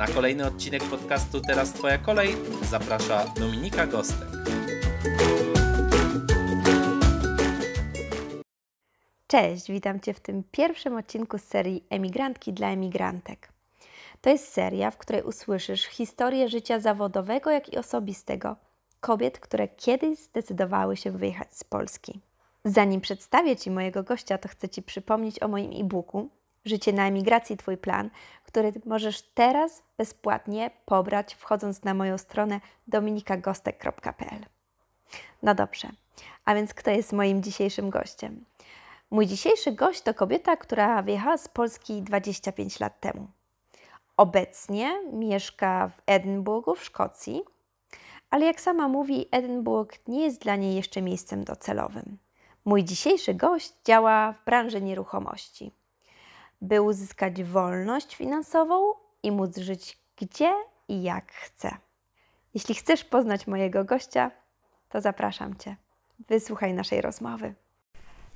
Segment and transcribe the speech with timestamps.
[0.00, 4.28] Na kolejny odcinek podcastu Teraz Twoja kolej zaprasza Dominika Gostek.
[9.26, 13.48] Cześć, witam Cię w tym pierwszym odcinku z serii Emigrantki dla emigrantek.
[14.20, 18.56] To jest seria, w której usłyszysz historię życia zawodowego, jak i osobistego
[19.00, 22.20] kobiet, które kiedyś zdecydowały się wyjechać z Polski.
[22.64, 26.30] Zanim przedstawię Ci mojego gościa, to chcę Ci przypomnieć o moim e-booku
[26.64, 28.10] Życie na emigracji Twój plan,
[28.50, 34.46] który możesz teraz bezpłatnie pobrać wchodząc na moją stronę dominikagostek.pl.
[35.42, 35.88] No dobrze,
[36.44, 38.44] a więc kto jest moim dzisiejszym gościem?
[39.10, 43.26] Mój dzisiejszy gość to kobieta, która wyjechała z Polski 25 lat temu.
[44.16, 47.42] Obecnie mieszka w Edynburgu w Szkocji,
[48.30, 52.18] ale jak sama mówi, Edynburg nie jest dla niej jeszcze miejscem docelowym.
[52.64, 55.72] Mój dzisiejszy gość działa w branży nieruchomości
[56.60, 60.52] by uzyskać wolność finansową i móc żyć gdzie
[60.88, 61.70] i jak chce.
[62.54, 64.30] Jeśli chcesz poznać mojego gościa,
[64.88, 65.76] to zapraszam Cię.
[66.28, 67.54] Wysłuchaj naszej rozmowy.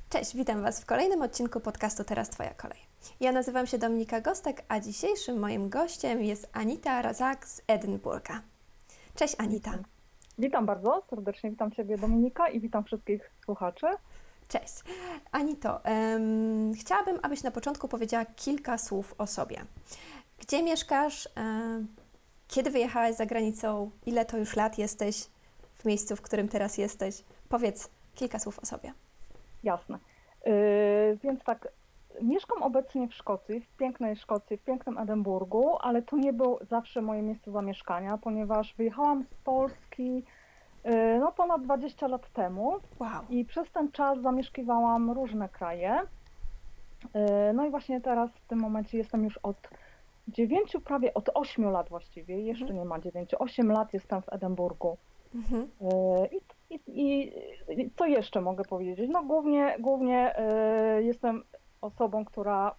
[0.09, 2.79] Cześć, witam Was w kolejnym odcinku podcastu Teraz Twoja kolej.
[3.21, 8.43] Ja nazywam się Dominika Gostek, a dzisiejszym moim gościem jest Anita Razak z Edynburga.
[9.15, 9.71] Cześć Anita.
[10.39, 13.87] Witam bardzo serdecznie, witam Ciebie Dominika i witam wszystkich słuchaczy.
[14.61, 14.75] Cześć.
[15.33, 19.65] Anito, um, chciałabym, abyś na początku powiedziała kilka słów o sobie.
[20.39, 21.29] Gdzie mieszkasz?
[21.37, 21.89] Um,
[22.49, 23.91] kiedy wyjechałaś za granicą?
[24.07, 25.27] Ile to już lat jesteś
[25.75, 27.25] w miejscu, w którym teraz jesteś?
[27.49, 28.93] Powiedz kilka słów o sobie.
[29.65, 29.99] Jasne.
[30.47, 30.53] Yy,
[31.23, 31.69] więc tak,
[32.23, 37.03] mieszkam obecnie w Szkocji, w pięknej Szkocji, w pięknym Edynburgu, ale to nie było zawsze
[37.03, 40.25] moje miejsce zamieszkania, ponieważ wyjechałam z Polski
[41.21, 42.73] no ponad 20 lat temu.
[42.99, 43.11] Wow.
[43.31, 46.01] I przez ten czas zamieszkiwałam różne kraje.
[47.05, 49.57] Y, no i właśnie teraz w tym momencie jestem już od
[50.29, 52.81] 9, prawie od 8 lat właściwie, jeszcze mhm.
[52.81, 54.97] nie ma 9, 8 lat jestem w Edynburgu.
[55.35, 55.63] Mhm.
[55.63, 55.67] Y,
[56.71, 57.33] I, i, i,
[57.81, 59.11] I, co jeszcze mogę powiedzieć?
[59.13, 60.35] No głównie, głównie
[60.99, 61.43] jestem
[61.81, 62.75] osobą, która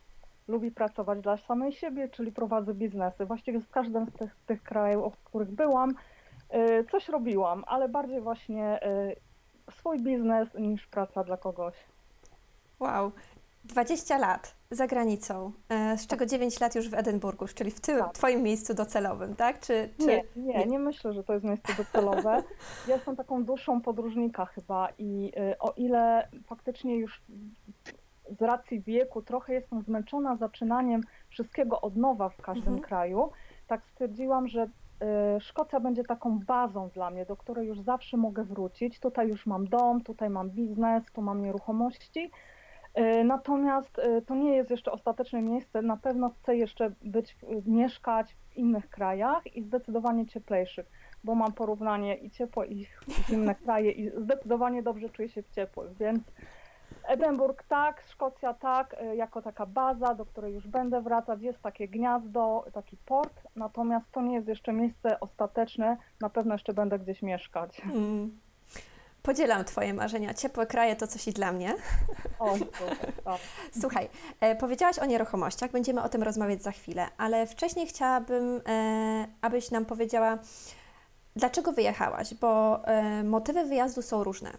[0.47, 3.25] lubi pracować dla samej siebie, czyli prowadzę biznesy.
[3.25, 5.95] Właściwie w każdym z tych, tych krajów, w których byłam, E,
[6.91, 9.15] coś robiłam, ale bardziej właśnie e,
[9.71, 11.75] swój biznes niż praca dla kogoś.
[12.79, 13.11] Wow,
[13.63, 17.99] 20 lat za granicą, e, z czego 9 lat już w Edynburgu, czyli w tym,
[17.99, 18.13] tak.
[18.13, 19.59] Twoim miejscu docelowym, tak?
[19.59, 20.05] Czy, czy...
[20.05, 22.43] Nie, nie, nie myślę, że to jest miejsce docelowe.
[22.87, 27.21] Ja jestem taką duszą podróżnika chyba i o ile faktycznie już
[28.39, 32.81] z racji wieku trochę jestem zmęczona zaczynaniem wszystkiego od nowa w każdym mhm.
[32.81, 33.31] kraju,
[33.67, 34.69] tak stwierdziłam, że
[35.39, 38.99] Szkocja będzie taką bazą dla mnie, do której już zawsze mogę wrócić.
[38.99, 42.31] Tutaj już mam dom, tutaj mam biznes, tu mam nieruchomości.
[42.99, 45.81] Y, natomiast y, to nie jest jeszcze ostateczne miejsce.
[45.81, 50.85] Na pewno chcę jeszcze być, mieszkać w innych krajach i zdecydowanie cieplejszych,
[51.23, 52.87] bo mam porównanie i ciepłe i
[53.29, 56.23] zimne kraje i zdecydowanie dobrze czuję się w ciepłych, więc
[57.07, 61.87] Edynburg tak, Szkocja tak, y, jako taka baza, do której już będę wracać, jest takie
[61.87, 67.21] gniazdo, taki port, natomiast to nie jest jeszcze miejsce ostateczne, na pewno jeszcze będę gdzieś
[67.21, 67.81] mieszkać.
[67.81, 68.39] Mm.
[69.25, 70.33] Podzielam Twoje marzenia.
[70.33, 71.75] Ciepłe kraje to coś i dla mnie.
[72.39, 73.37] O, super, tak.
[73.81, 79.27] Słuchaj, e, powiedziałaś o nieruchomościach, będziemy o tym rozmawiać za chwilę, ale wcześniej chciałabym, e,
[79.41, 80.37] abyś nam powiedziała,
[81.35, 84.51] dlaczego wyjechałaś, bo e, motywy wyjazdu są różne.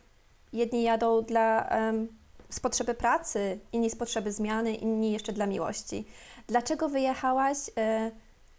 [0.53, 1.69] Jedni jadą dla
[2.57, 6.05] z potrzeby pracy, inni z potrzeby zmiany, inni jeszcze dla miłości.
[6.47, 7.59] Dlaczego wyjechałaś?
[7.77, 8.11] E,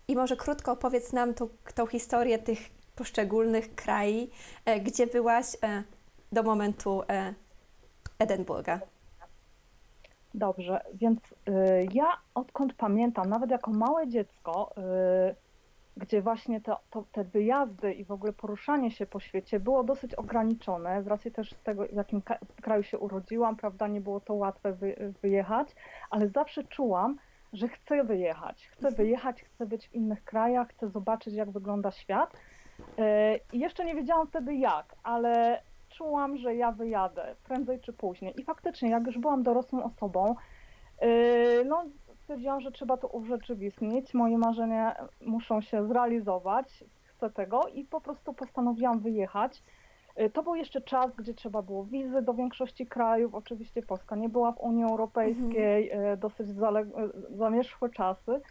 [0.08, 2.60] I może krótko opowiedz nam tą, tą historię tych
[2.96, 4.30] poszczególnych krajów,
[4.66, 5.84] e, gdzie byłaś e,
[6.32, 7.04] do momentu
[8.20, 8.80] Edynburga.
[10.34, 11.20] Dobrze, więc
[11.94, 14.74] ja odkąd pamiętam, nawet jako małe dziecko,
[15.98, 20.16] gdzie właśnie to, to, te wyjazdy i w ogóle poruszanie się po świecie było dosyć
[20.16, 22.22] ograniczone, z racji też z tego, w jakim
[22.62, 25.76] kraju się urodziłam, prawda, nie było to łatwe wy, wyjechać,
[26.10, 27.18] ale zawsze czułam,
[27.54, 28.68] że chcę wyjechać.
[28.68, 28.96] Chcę mhm.
[28.96, 32.34] wyjechać, chcę być w innych krajach, chcę zobaczyć, jak wygląda świat.
[32.98, 38.34] E, I jeszcze nie wiedziałam wtedy jak, ale czułam, że ja wyjadę prędzej czy później.
[38.40, 40.36] I faktycznie, jak już byłam dorosłą osobą,
[41.00, 41.08] e,
[41.66, 41.86] no
[42.28, 44.14] stwierdziłam, że trzeba to urzeczywistnić.
[44.14, 46.84] Moje marzenia muszą się zrealizować.
[47.04, 49.64] Chcę tego i po prostu postanowiłam wyjechać.
[50.22, 53.36] Y, To był jeszcze czas, gdzie trzeba było wizy do większości krajów.
[53.36, 56.82] Oczywiście Polska nie była w Unii Europejskiej, y, dosyć zale-
[57.32, 58.42] y, zamierzchłe czasy.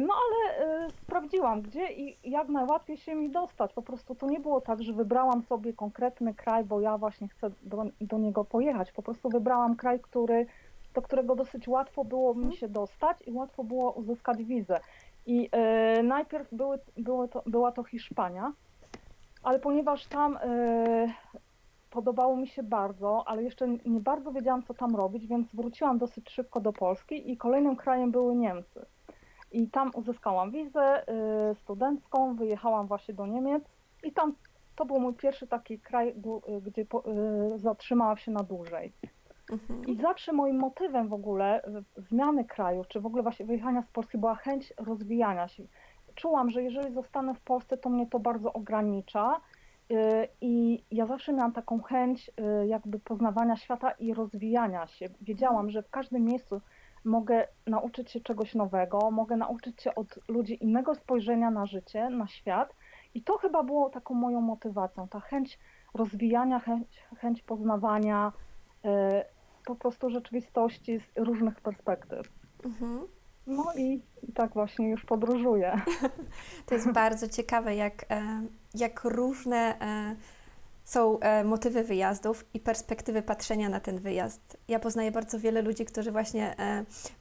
[0.00, 3.72] No ale sprawdziłam, gdzie i jak najłatwiej się mi dostać.
[3.72, 7.50] Po prostu to nie było tak, że wybrałam sobie konkretny kraj, bo ja właśnie chcę
[7.62, 8.92] do, do niego pojechać.
[8.92, 10.46] Po prostu wybrałam kraj, który,
[10.94, 14.80] do którego dosyć łatwo było mi się dostać i łatwo było uzyskać wizę.
[15.26, 15.50] I
[15.98, 18.52] y, najpierw były, były to, była to Hiszpania,
[19.42, 21.12] ale ponieważ tam y,
[21.90, 26.30] podobało mi się bardzo, ale jeszcze nie bardzo wiedziałam, co tam robić, więc wróciłam dosyć
[26.30, 28.86] szybko do Polski i kolejnym krajem były Niemcy.
[29.52, 31.02] I tam uzyskałam wizę
[31.50, 33.64] y, studencką, wyjechałam właśnie do Niemiec
[34.04, 34.34] i tam
[34.76, 36.14] to był mój pierwszy taki kraj,
[36.66, 38.92] gdzie y, zatrzymałam się na dłużej.
[39.54, 39.84] Mhm.
[39.86, 41.62] I zawsze moim motywem w ogóle
[41.96, 45.62] zmiany kraju, czy w ogóle właśnie wyjechania z Polski była chęć rozwijania się.
[46.14, 49.40] Czułam, że jeżeli zostanę w Polsce, to mnie to bardzo ogranicza.
[49.90, 52.30] y, I ja zawsze miałam taką chęć
[52.62, 55.06] y, jakby poznawania świata i rozwijania się.
[55.20, 56.60] Wiedziałam, że w każdym miejscu
[57.04, 62.26] mogę nauczyć się czegoś nowego, mogę nauczyć się od ludzi innego spojrzenia na życie, na
[62.26, 62.74] świat.
[63.14, 65.58] I to chyba było taką moją motywacją, ta chęć
[65.94, 68.32] rozwijania, chęć, chęć poznawania
[68.84, 68.88] y,
[69.64, 72.28] po prostu rzeczywistości z różnych perspektyw.
[72.64, 73.06] Mhm.
[73.46, 75.80] No i, i tak właśnie już podróżuję.
[76.66, 78.22] To jest bardzo ciekawe, jak, e,
[78.74, 80.16] jak różne e,
[80.84, 84.56] są e, motywy wyjazdów i perspektywy patrzenia na ten wyjazd.
[84.68, 86.56] Ja poznaję bardzo wiele ludzi, którzy właśnie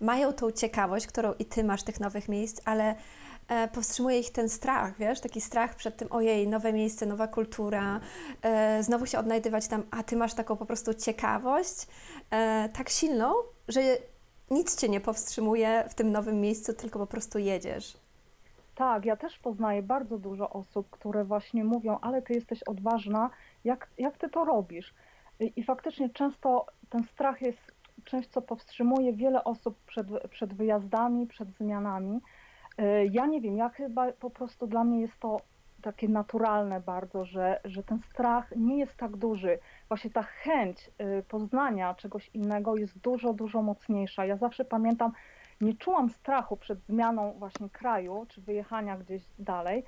[0.02, 2.96] mają tą ciekawość, którą i ty masz tych nowych miejsc, ale
[3.74, 8.00] powstrzymuje ich ten strach, wiesz, taki strach przed tym, ojej, nowe miejsce, nowa kultura,
[8.42, 11.88] e, znowu się odnajdywać tam, a ty masz taką po prostu ciekawość
[12.32, 13.34] e, tak silną,
[13.68, 13.82] że
[14.52, 17.98] nic cię nie powstrzymuje w tym nowym miejscu, tylko po prostu jedziesz.
[18.76, 23.30] Tak, ja też poznaję bardzo dużo osób, które właśnie mówią, ale ty jesteś odważna,
[23.64, 24.94] jak, jak ty to robisz?
[25.40, 27.72] I, I faktycznie często ten strach jest
[28.04, 32.22] czymś, co powstrzymuje wiele osób przed, przed wyjazdami, przed zmianami.
[32.80, 35.38] Y, Ja nie wiem, ja chyba po prostu dla mnie jest to
[35.82, 39.60] takie naturalne bardzo, że, że ten strach nie jest tak duży.
[39.88, 40.90] Właśnie ta chęć
[41.20, 44.26] y, poznania czegoś innego jest dużo, dużo mocniejsza.
[44.26, 45.12] Ja zawsze pamiętam,
[45.62, 49.84] nie czułam strachu przed zmianą właśnie kraju, czy wyjechania gdzieś dalej.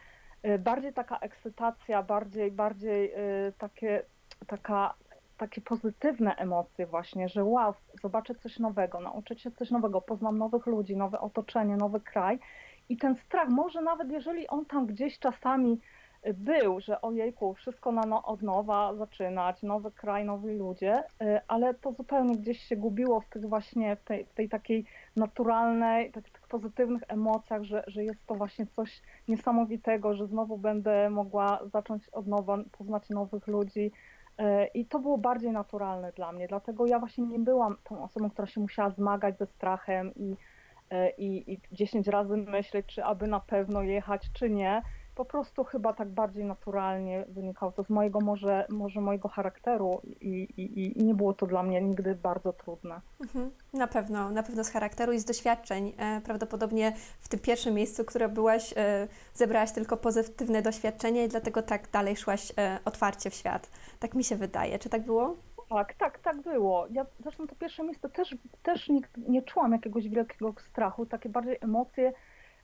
[0.46, 3.12] Y, Bardziej taka ekscytacja, bardziej, bardziej
[3.58, 4.04] takie,
[4.48, 4.94] taka,
[5.38, 10.66] takie pozytywne emocje właśnie, że wow, zobaczę coś nowego, nauczę się coś nowego, poznam nowych
[10.66, 12.40] ludzi, nowe otoczenie, nowy kraj.
[12.90, 15.80] I ten strach, może nawet jeżeli on tam gdzieś czasami
[16.28, 21.40] y, był, że ojejku, wszystko na no, od nowa zaczynać, nowy kraj, nowi ludzie, y,
[21.48, 24.86] ale to zupełnie gdzieś się gubiło w tych właśnie, w tej, w tej takiej
[25.16, 31.10] naturalnej, tak, tych pozytywnych emocjach, że, że jest to właśnie coś niesamowitego, że znowu będę
[31.10, 33.92] mogła zacząć od nowa, poznać nowych ludzi.
[34.40, 34.44] Y,
[34.74, 38.48] I to było bardziej naturalne dla mnie, dlatego ja właśnie nie byłam tą osobą, która
[38.48, 40.36] się musiała zmagać ze strachem i,
[41.18, 44.82] i, i 10 razy myśleć, czy aby na pewno jechać, czy nie.
[45.16, 50.28] Po prostu chyba tak bardziej naturalnie wynikało to z mojego może, może mojego charakteru i,
[50.58, 53.02] i, i nie było to dla mnie nigdy bardzo trudne.
[53.22, 53.52] Mhm.
[53.74, 55.94] Na pewno, na pewno z charakteru i z doświadczeń.
[55.98, 61.62] E, prawdopodobnie w tym pierwszym miejscu, które byłaś, e, zebrałaś tylko pozytywne doświadczenia i dlatego
[61.62, 63.70] tak dalej szłaś e, otwarcie w świat.
[64.00, 64.80] Tak mi się wydaje.
[64.80, 65.36] Czy tak było?
[65.70, 66.88] Tak, tak, tak było.
[66.92, 71.58] Ja zresztą to pierwsze miejsce też, też nie, nie czułam jakiegoś wielkiego strachu, takie bardziej
[71.62, 72.14] emocje,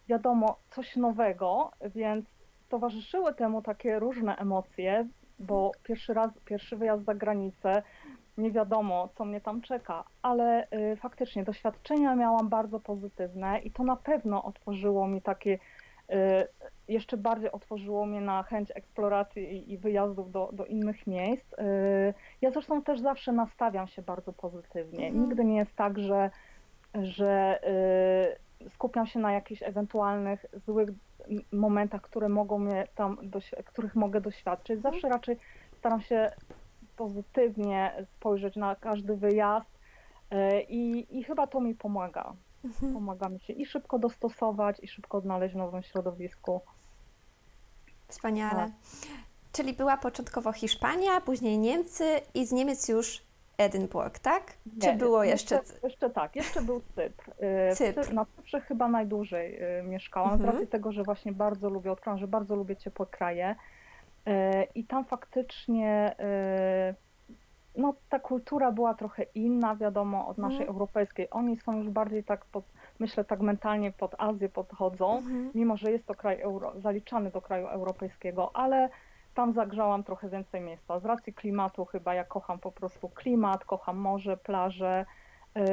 [0.07, 2.25] wiadomo, coś nowego, więc
[2.69, 5.07] towarzyszyły temu takie różne emocje,
[5.39, 7.83] bo pierwszy raz, pierwszy wyjazd za granicę,
[8.37, 13.83] nie wiadomo, co mnie tam czeka, ale y, faktycznie doświadczenia miałam bardzo pozytywne i to
[13.83, 16.47] na pewno otworzyło mi takie, y,
[16.91, 21.53] jeszcze bardziej otworzyło mnie na chęć eksploracji i, wyjazdów do, do innych miejsc.
[21.53, 21.57] Y,
[22.41, 25.07] ja zresztą też zawsze nastawiam się bardzo pozytywnie.
[25.07, 25.23] Mhm.
[25.23, 26.29] Nigdy nie jest tak, że,
[27.03, 27.59] że
[28.65, 30.89] y, skupiam się na jakichś ewentualnych złych
[31.51, 33.17] momentach, które mogą mnie tam,
[33.65, 34.81] których mogę doświadczyć.
[34.81, 35.37] Zawsze raczej
[35.77, 36.29] staram się
[36.97, 39.79] pozytywnie spojrzeć na każdy wyjazd
[40.33, 42.33] y, i, i chyba to mi pomaga.
[42.65, 42.93] Mhm.
[42.93, 46.61] Pomaga mi się i szybko dostosować, i szybko odnaleźć w nowym środowisku.
[48.11, 48.59] Wspaniale.
[48.59, 48.71] Tak.
[49.51, 53.21] Czyli była początkowo Hiszpania, później Niemcy i z Niemiec już
[53.57, 54.43] Edynburg, tak?
[54.81, 55.55] Czy Nie, było jeszcze...
[55.55, 57.29] Jeszcze, jeszcze tak, jeszcze był Cypr.
[57.71, 58.05] Y, Cypr.
[58.05, 60.49] Cy- Na Cyprze chyba najdłużej y, mieszkałam, Mhm.
[60.51, 63.55] z racji tego, że właśnie bardzo lubię, odkryłam, że bardzo lubię ciepłe kraje.
[64.27, 64.31] Y,
[64.75, 66.15] I tam faktycznie
[67.77, 70.69] no, ta kultura była trochę inna, wiadomo, od naszej Mhm.
[70.69, 71.27] europejskiej.
[71.31, 72.63] Oni są już bardziej tak, pod,
[72.99, 75.51] myślę, tak mentalnie pod Azję podchodzą, Mhm.
[75.55, 78.89] mimo że jest to kraj euro, zaliczany do kraju europejskiego, ale
[79.35, 80.99] tam zagrzałam trochę więcej miejsca.
[80.99, 85.05] Z racji klimatu chyba ja kocham po prostu klimat, kocham morze, plaże.
[85.55, 85.63] Yy,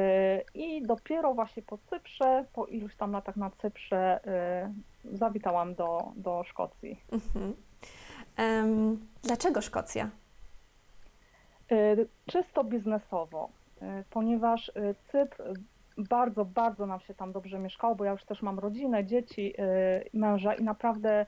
[0.53, 4.19] I dopiero właśnie po Cyprze, po iluś tam latach na Cyprze,
[5.05, 6.99] yy, zawitałam do, do Szkocji.
[7.11, 7.53] Mhm.
[8.37, 10.09] Em, dlaczego Szkocja?
[11.71, 13.49] Yy, Czysto biznesowo,
[13.81, 15.43] yy, ponieważ yy, Cypr
[15.97, 19.53] bardzo, bardzo nam się tam dobrze mieszkało, bo ja już też mam rodzinę, dzieci,
[20.13, 21.25] męża i naprawdę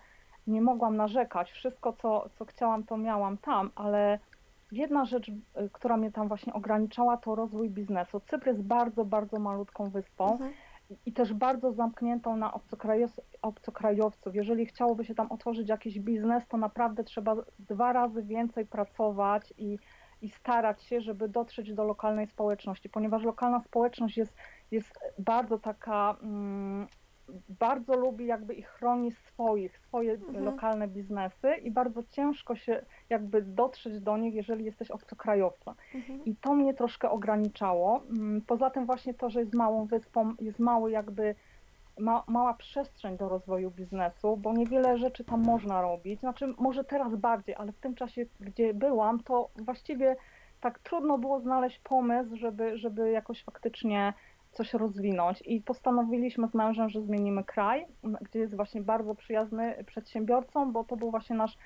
[0.47, 1.51] nie mogłam narzekać.
[1.51, 4.19] Wszystko, co, co chciałam, to miałam tam, ale
[4.71, 5.31] jedna rzecz,
[5.71, 8.19] która mnie tam właśnie ograniczała, to rozwój biznesu.
[8.19, 10.53] Cypr jest bardzo, bardzo malutką wyspą Mhm.
[11.05, 14.35] i też bardzo zamkniętą na obcokrajow- obcokrajowców.
[14.35, 19.79] Jeżeli chciałoby się tam otworzyć jakiś biznes, to naprawdę trzeba dwa razy więcej pracować i,
[20.21, 24.35] i starać się, żeby dotrzeć do lokalnej społeczności, ponieważ lokalna społeczność jest,
[24.71, 26.87] jest bardzo taka, mm,
[27.49, 30.45] bardzo lubi jakby i chroni swoich, swoje Mhm.
[30.45, 35.73] lokalne biznesy i bardzo ciężko się jakby dotrzeć do nich, jeżeli jesteś obcokrajowcem.
[35.95, 36.25] Mhm.
[36.25, 38.01] I to mnie troszkę ograniczało.
[38.09, 41.35] Mm, Poza tym właśnie to, że jest małą wyspą, jest mały jakby
[41.99, 46.19] ma, mała przestrzeń do rozwoju biznesu, bo niewiele rzeczy tam można robić.
[46.19, 50.15] Znaczy może teraz bardziej, ale w tym czasie, gdzie byłam, to właściwie
[50.61, 54.13] tak trudno było znaleźć pomysł, żeby, żeby jakoś faktycznie
[54.51, 55.43] coś rozwinąć.
[55.45, 57.85] I postanowiliśmy z mężem, że zmienimy kraj,
[58.21, 61.57] gdzie jest właśnie bardzo przyjazny przedsiębiorcom, bo to był właśnie nasz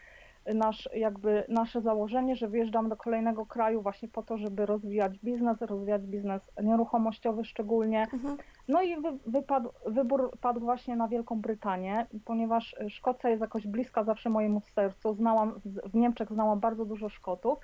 [0.54, 5.62] nasz, jakby nasze założenie, że wyjeżdżamy do kolejnego kraju właśnie po to, żeby rozwijać biznes,
[5.62, 8.08] rozwijać biznes nieruchomościowy szczególnie.
[8.14, 8.38] Mhm.
[8.68, 14.04] No i wy, wypadł, wybór padł właśnie na Wielką Brytanię, ponieważ Szkocja jest jakoś bliska
[14.04, 15.14] zawsze mojemu sercu.
[15.14, 17.60] Znałam, w w Niemczech znałam bardzo dużo Szkotów.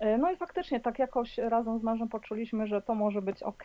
[0.00, 3.62] E, No i faktycznie tak jakoś razem z mężem poczuliśmy, że to może być ok.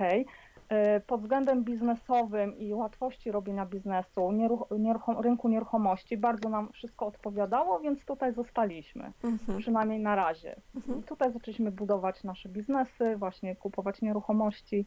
[1.08, 7.80] Pod względem biznesowym i łatwości robienia biznesu, nieruch, nieruchom, rynku nieruchomości bardzo nam wszystko odpowiadało,
[7.80, 9.60] więc tutaj zostaliśmy, Mhm.
[9.60, 10.56] przynajmniej na razie.
[10.76, 11.00] Mhm.
[11.00, 14.86] I tutaj zaczęliśmy budować nasze biznesy, właśnie kupować nieruchomości.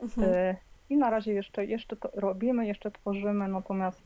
[0.00, 0.28] Mhm.
[0.28, 0.56] Y,
[0.90, 4.02] I na razie jeszcze, jeszcze to robimy, jeszcze tworzymy, natomiast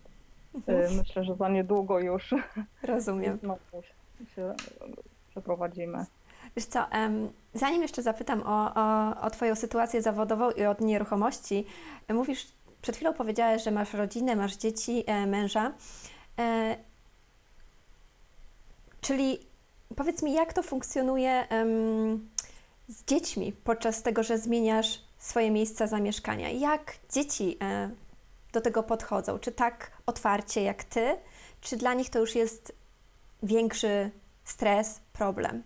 [0.55, 0.97] y, Mhm.
[0.97, 2.35] myślę, że za niedługo już
[2.83, 3.39] Rozumiem.
[3.43, 3.61] znowu
[4.35, 4.55] się
[5.31, 6.05] przeprowadzimy.
[6.57, 6.87] Wiesz co,
[7.55, 11.67] zanim jeszcze zapytam o, o, o Twoją sytuację zawodową i o nieruchomości,
[12.09, 12.47] mówisz,
[12.83, 15.73] przed chwilą powiedziałeś, że masz rodzinę, masz dzieci, e, męża.
[16.39, 16.77] E,
[19.01, 19.39] czyli
[19.97, 21.47] powiedz mi, jak to funkcjonuje
[22.89, 26.51] z dziećmi podczas tego, że zmieniasz swoje miejsca zamieszkania?
[26.51, 27.91] Jak dzieci e,
[28.53, 29.39] do tego podchodzą?
[29.39, 31.17] Czy tak otwarcie jak Ty,
[31.61, 32.73] czy dla nich to już jest
[33.43, 34.11] większy
[34.45, 35.63] stres, problem?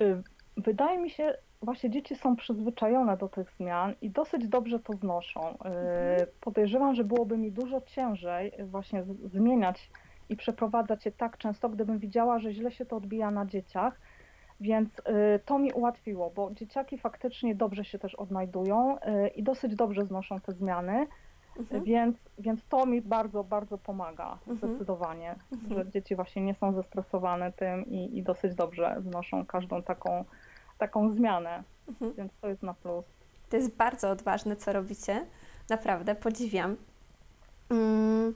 [0.00, 0.22] Y,
[0.56, 5.40] Wydaje mi się, właśnie dzieci są przyzwyczajone do tych zmian i dosyć dobrze to znoszą.
[5.50, 5.56] Y,
[6.40, 9.90] Podejrzewam, że byłoby mi dużo ciężej y, właśnie zmieniać
[10.28, 14.00] i przeprowadzać je tak często, gdybym widziała, że źle się to odbija na dzieciach.
[14.60, 15.02] Więc
[15.44, 18.96] to mi ułatwiło, bo dzieciaki faktycznie dobrze się też odnajdują
[19.34, 21.06] i dosyć dobrze znoszą te zmiany,
[21.60, 21.84] Mhm.
[21.84, 24.56] więc, więc to mi bardzo, bardzo pomaga Mhm.
[24.58, 25.74] zdecydowanie, Mhm.
[25.74, 30.24] że dzieci właśnie nie są zestresowane tym i, i dosyć dobrze znoszą każdą taką,
[30.78, 32.12] taką zmianę, Mhm.
[32.14, 33.04] więc to jest na plus.
[33.50, 35.26] To jest bardzo odważne, co robicie.
[35.70, 36.76] Naprawdę, podziwiam.
[37.70, 38.34] Mm,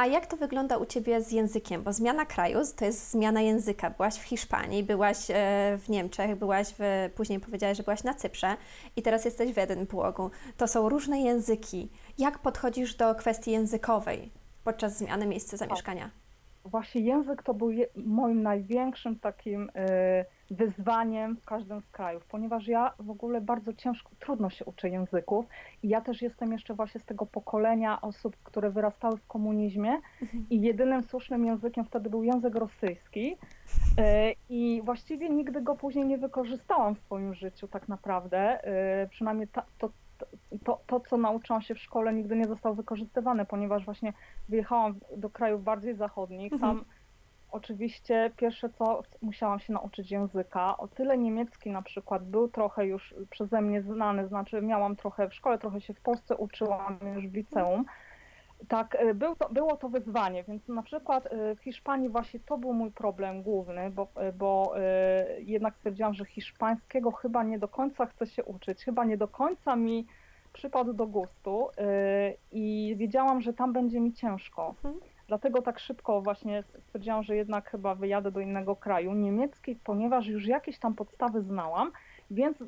[0.00, 1.82] A jak to wygląda u Ciebie z językiem?
[1.82, 3.90] Bo zmiana kraju to jest zmiana języka.
[3.90, 5.34] Byłaś w Hiszpanii, byłaś e,
[5.78, 8.56] w Niemczech, byłaś w, później powiedziałaś, że byłaś na Cyprze
[8.96, 10.30] i teraz jesteś w Edynburgu.
[10.56, 11.90] To są różne języki.
[12.18, 14.32] Jak podchodzisz do kwestii językowej
[14.64, 16.10] podczas zmiany miejsca zamieszkania?
[16.64, 22.68] Właśnie język to był je, moim największym takim y, wyzwaniem w każdym z krajów, ponieważ
[22.68, 25.46] ja w ogóle bardzo ciężko, trudno się uczę języków
[25.82, 30.00] i ja też jestem jeszcze właśnie z tego pokolenia osób, które wyrastały w komunizmie
[30.50, 33.36] i jedynym słusznym językiem wtedy był język rosyjski y,
[34.48, 38.68] i właściwie nigdy go później nie wykorzystałam w swoim życiu tak naprawdę,
[39.04, 39.90] y, przynajmniej ta, to,
[40.64, 44.12] to, to, co nauczyłam się w szkole nigdy nie zostało wykorzystywane, ponieważ właśnie
[44.48, 46.76] wyjechałam do krajów bardziej zachodnich, Mhm.
[46.76, 46.84] tam
[47.52, 50.76] oczywiście pierwsze co musiałam się nauczyć języka.
[50.76, 55.34] O tyle niemiecki na przykład był trochę już przeze mnie znany, znaczy miałam trochę w
[55.34, 57.84] szkole, trochę się w Polsce uczyłam już w liceum.
[58.68, 62.58] Tak, y, był to, było to wyzwanie, więc na przykład y, w Hiszpanii właśnie to
[62.58, 64.74] był mój problem główny, bo, y, bo
[65.38, 69.76] jednak stwierdziłam, że hiszpańskiego chyba nie do końca chcę się uczyć, chyba nie do końca
[69.76, 70.06] mi
[70.52, 71.68] przypadł do gustu
[72.52, 74.68] i wiedziałam, że tam będzie mi ciężko.
[74.68, 75.00] Mhm.
[75.28, 79.14] Dlatego tak szybko właśnie stwierdziłam, że jednak chyba wyjadę do innego kraju.
[79.14, 81.92] Niemiecki, ponieważ już jakieś tam podstawy znałam,
[82.30, 82.58] więc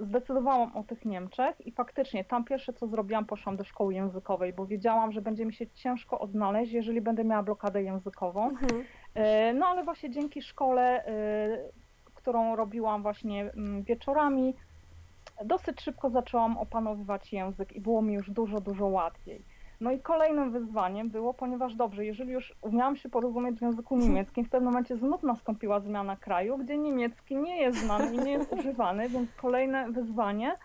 [0.00, 4.66] zdecydowałam o tych Niemczech i faktycznie tam pierwsze co zrobiłam, poszłam do szkoły językowej, bo
[4.66, 8.44] wiedziałam, że będzie mi się ciężko odnaleźć, jeżeli będę miała blokadę językową.
[8.48, 8.84] Mhm.
[9.14, 11.10] E, No ale właśnie dzięki szkole, e,
[12.14, 14.54] którą robiłam właśnie mm, wieczorami,
[15.44, 19.44] dosyć szybko zaczęłam opanowywać język i było mi już dużo, dużo łatwiej.
[19.80, 24.44] No i kolejnym wyzwaniem było, ponieważ dobrze, jeżeli już umiałam się porozumieć w języku niemieckim,
[24.44, 28.52] w pewnym momencie znów nastąpiła zmiana kraju, gdzie niemiecki nie jest znany i nie jest
[28.52, 30.56] używany, więc kolejne wyzwanie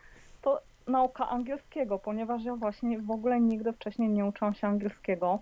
[0.42, 5.40] to nauka angielskiego, ponieważ ja właśnie w ogóle nigdy wcześniej nie uczyłam się angielskiego.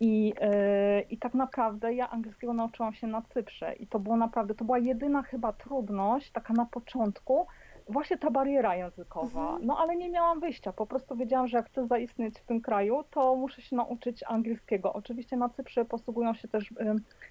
[0.00, 4.54] I, yy, I tak naprawdę ja angielskiego nauczyłam się na Cyprze i to było naprawdę,
[4.54, 7.46] to była jedyna chyba trudność, taka na początku,
[7.92, 9.42] właśnie ta bariera językowa.
[9.42, 9.66] Mhm.
[9.66, 13.04] No ale nie miałam wyjścia, po prostu wiedziałam, że jak chcę zaistnieć w tym kraju,
[13.10, 14.92] to muszę się nauczyć angielskiego.
[14.92, 16.74] Oczywiście na Cyprze posługują się też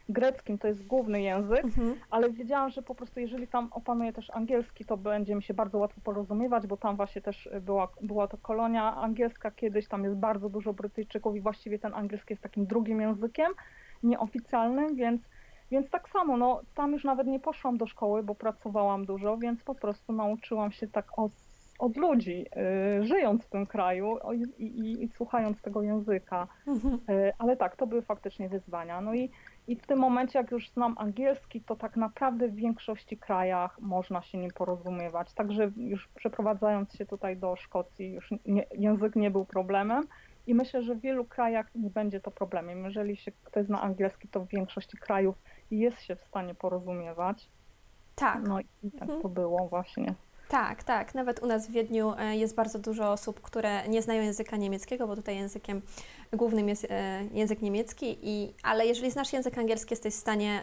[0.10, 1.96] greckim, to jest główny język, Mhm.
[2.10, 5.78] ale wiedziałam, że po prostu jeżeli tam opanuję też angielski, to będzie mi się bardzo
[5.78, 10.50] łatwo porozumiewać, bo tam właśnie też była, była to kolonia angielska kiedyś, tam jest bardzo
[10.50, 13.52] dużo Brytyjczyków i właściwie ten angielski jest takim drugim językiem,
[14.04, 15.22] nieoficjalnym, więc,
[15.72, 19.64] więc tak samo, no tam już nawet nie poszłam do szkoły, bo pracowałam dużo, więc
[19.64, 21.32] po prostu nauczyłam się tak od,
[21.80, 22.46] od ludzi,
[23.00, 26.48] y, żyjąc w tym kraju i, i, i słuchając tego języka.
[26.68, 27.00] Mhm.
[27.10, 29.02] E, Ale tak, to były faktycznie wyzwania.
[29.02, 29.32] No i,
[29.68, 34.22] i w tym momencie, jak już znam angielski, to tak naprawdę w większości krajach można
[34.22, 35.34] się nim porozumiewać.
[35.34, 40.04] Także już przeprowadzając się tutaj do Szkocji, już nie, język nie był problemem.
[40.48, 42.86] I myślę, że w wielu krajach nie będzie to problemem.
[42.86, 45.36] Jeżeli się ktoś zna angielski, to w większości krajów
[45.72, 47.48] jest się w stanie porozumiewać.
[48.16, 48.48] Tak.
[48.48, 49.22] No i tak Mhm.
[49.22, 50.14] to było właśnie.
[50.50, 51.16] Tak, tak.
[51.16, 55.08] Nawet u nas w Wiedniu e, jest bardzo dużo osób, które nie znają języka niemieckiego,
[55.08, 55.82] bo tutaj językiem
[56.34, 60.62] głównym jest e, język niemiecki, i, ale jeżeli znasz język angielski, jesteś w stanie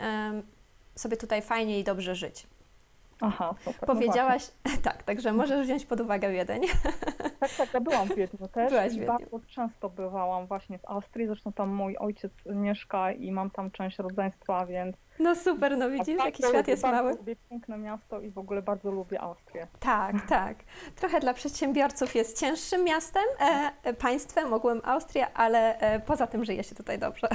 [0.95, 2.47] sobie tutaj fajnie i dobrze żyć.
[3.21, 3.89] Aha, super.
[3.89, 4.51] No Powiedziałaś,
[4.85, 6.63] tak, także możesz wziąć pod uwagę Wiedeń.
[7.41, 11.27] Tak, tak, ja byłam w Wiedniu też Byłaś i bardzo często bywałam właśnie w Austrii,
[11.27, 14.97] zresztą tam mój ojciec mieszka i mam tam część rodzeństwa, więc...
[15.19, 17.17] No super, no widzisz, Tak, jaki świat jest bardzo mały.
[17.17, 19.67] lubię piękne miasto i w ogóle bardzo lubię Austrię.
[19.81, 20.57] Tak, tak.
[20.97, 26.45] Trochę dla przedsiębiorców jest cięższym miastem, e, e, państwem, ogółem Austria, ale e, poza tym
[26.45, 27.29] żyje się tutaj dobrze.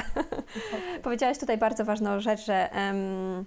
[1.03, 3.45] Powiedziałaś tutaj bardzo ważną rzecz, że em,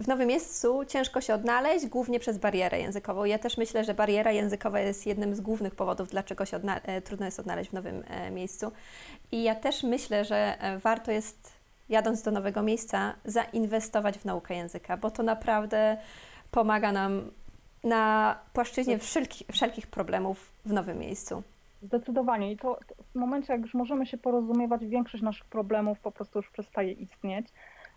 [0.00, 3.24] w nowym miejscu ciężko się odnaleźć, głównie przez barierę językową.
[3.24, 7.26] Ja też myślę, że bariera językowa jest jednym z głównych powodów, dlaczego się e, trudno
[7.26, 8.72] jest odnaleźć w nowym e, miejscu.
[9.32, 11.52] I ja też myślę, że e, warto jest,
[11.88, 15.96] jadąc do nowego miejsca, zainwestować w naukę języka, bo to naprawdę
[16.50, 17.30] pomaga nam
[17.84, 21.42] na płaszczyźnie wszelkich, wszelkich problemów w nowym miejscu.
[21.82, 22.52] Zdecydowanie.
[22.52, 26.38] I to, to w momencie, jak już możemy się porozumiewać, większość naszych problemów po prostu
[26.38, 27.46] już przestaje istnieć,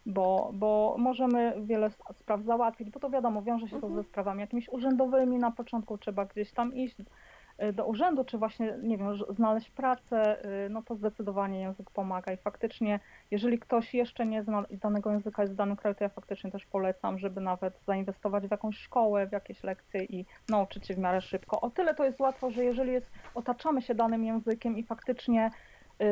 [0.06, 3.96] bo, bo możemy wiele spraw załatwić, bo to wiadomo, wiąże się to Mhm.
[3.96, 5.38] ze sprawami jakimiś urzędowymi.
[5.38, 10.46] Na początku trzeba gdzieś tam iść y, do urzędu, czy właśnie, nie wiem, znaleźć pracę,
[10.66, 12.34] y, no to zdecydowanie język pomaga.
[12.34, 13.00] I faktycznie,
[13.32, 16.66] jeżeli ktoś jeszcze nie zna danego języka, jest w danym kraju, to ja faktycznie też
[16.66, 21.22] polecam, żeby nawet zainwestować w jakąś szkołę, w jakieś lekcje i nauczyć się w miarę
[21.22, 21.62] szybko.
[21.62, 25.52] O tyle to jest łatwo, że jeżeli jest, otaczamy się danym językiem i faktycznie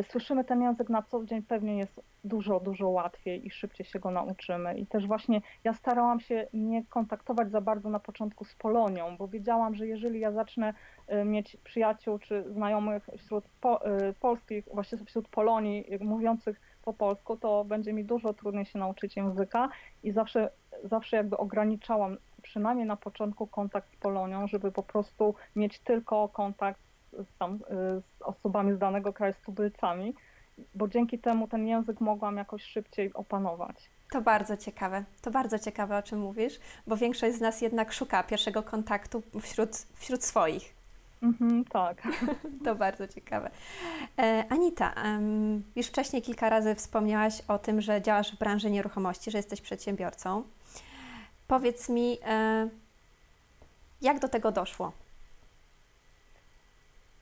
[0.04, 4.12] słyszymy ten język na co dzień, pewnie jest dużo, dużo łatwiej i szybciej się go
[4.12, 4.78] nauczymy.
[4.78, 9.28] I też właśnie ja starałam się nie kontaktować za bardzo na początku z Polonią, bo
[9.28, 10.74] wiedziałam, że jeżeli ja zacznę
[11.12, 16.94] y, mieć przyjaciół czy znajomych wśród po, y, polskich, właśnie wśród Polonii y, mówiących po
[16.94, 19.70] polsku, to będzie mi dużo trudniej się nauczyć języka
[20.04, 20.50] i zawsze,
[20.84, 26.89] zawsze jakby ograniczałam przynajmniej na początku kontakt z Polonią, żeby po prostu mieć tylko kontakt
[27.14, 27.58] z, tam, y,
[28.02, 30.14] z osobami z danego kraju, z tubylcami,
[30.76, 33.90] bo dzięki temu ten język mogłam jakoś szybciej opanować.
[34.12, 35.04] To bardzo ciekawe.
[35.22, 39.70] To bardzo ciekawe, o czym mówisz, bo większość z nas jednak szuka pierwszego kontaktu wśród,
[39.96, 40.80] wśród swoich.
[41.24, 42.08] Mhm, tak.
[42.66, 43.52] To bardzo ciekawe.
[44.20, 44.94] E, Anita,
[45.76, 50.44] już wcześniej kilka razy wspomniałaś o tym, że działasz w branży nieruchomości, że jesteś przedsiębiorcą.
[51.48, 52.70] Powiedz mi, e,
[54.02, 54.92] jak do tego doszło?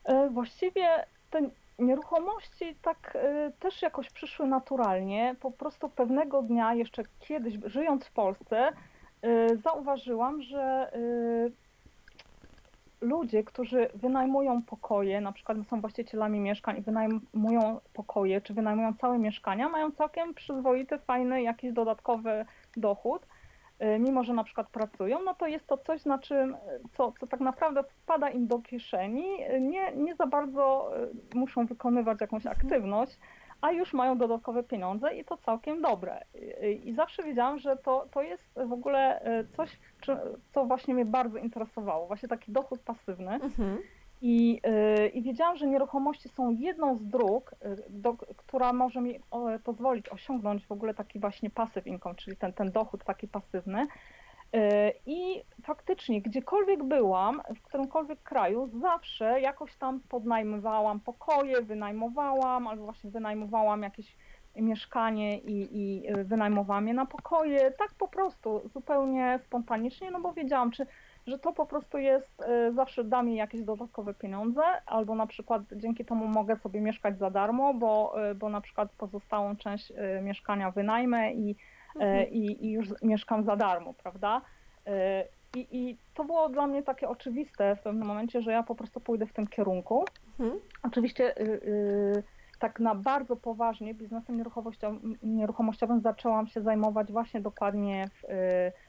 [0.08, 1.42] E, Właściwie te
[1.80, 5.36] nieruchomości tak e, też jakoś przyszły naturalnie.
[5.40, 8.70] Po prostu pewnego dnia, jeszcze kiedyś żyjąc w Polsce,
[9.22, 10.92] e, zauważyłam, że
[13.02, 19.20] ludzie, którzy wynajmują pokoje, na przykład są właścicielami mieszkań i wynajmują pokoje, czy wynajmują całe
[19.20, 22.46] mieszkania, mają całkiem przyzwoity, fajny, jakiś dodatkowy
[22.78, 23.26] dochód.
[23.82, 26.58] Y, mimo że na przykład pracują, no to jest to coś, na czym,
[26.98, 29.26] co, co tak naprawdę wpada im do kieszeni,
[29.62, 30.92] nie, nie za bardzo
[31.34, 33.20] y, muszą wykonywać jakąś aktywność,
[33.62, 36.22] a już mają dodatkowe pieniądze i to całkiem dobre.
[36.36, 39.22] Y, I zawsze wiedziałam, że to, to jest w ogóle
[39.58, 39.80] coś,
[40.54, 43.34] co właśnie mnie bardzo interesowało, właśnie taki dochód pasywny.
[43.34, 43.78] Mhm.
[44.22, 44.62] I,
[45.06, 49.20] y, I wiedziałam, że nieruchomości są jedną z dróg, y, do, która może mi
[49.64, 53.88] pozwolić osiągnąć w ogóle taki właśnie pasyw income, czyli ten, ten dochód taki pasywny.
[54.56, 54.60] Y,
[55.06, 63.10] I faktycznie, gdziekolwiek byłam, w którymkolwiek kraju, zawsze jakoś tam podnajmowałam pokoje, wynajmowałam, albo właśnie
[63.10, 64.16] wynajmowałam jakieś
[64.56, 70.72] mieszkanie i, i wynajmowałam je na pokoje, tak po prostu, zupełnie spontanicznie, no bo wiedziałam,
[70.72, 70.88] czy
[71.28, 75.62] że to po prostu jest, y, zawsze da mi jakieś dodatkowe pieniądze, albo na przykład
[75.72, 80.22] dzięki temu mogę sobie mieszkać za darmo, bo, y, bo na przykład pozostałą część y,
[80.22, 81.56] mieszkania wynajmę i,
[81.96, 82.30] mhm.
[82.30, 84.42] i, i już mieszkam za darmo, prawda?
[85.56, 89.00] I, I to było dla mnie takie oczywiste w pewnym momencie, że ja po prostu
[89.00, 90.06] pójdę w tym kierunku.
[90.40, 90.60] Mhm.
[90.84, 91.34] Oczywiście
[92.60, 98.24] tak na bardzo poważnie biznesem nieruchomościowym, nieruchomościowym zaczęłam się zajmować właśnie dokładnie w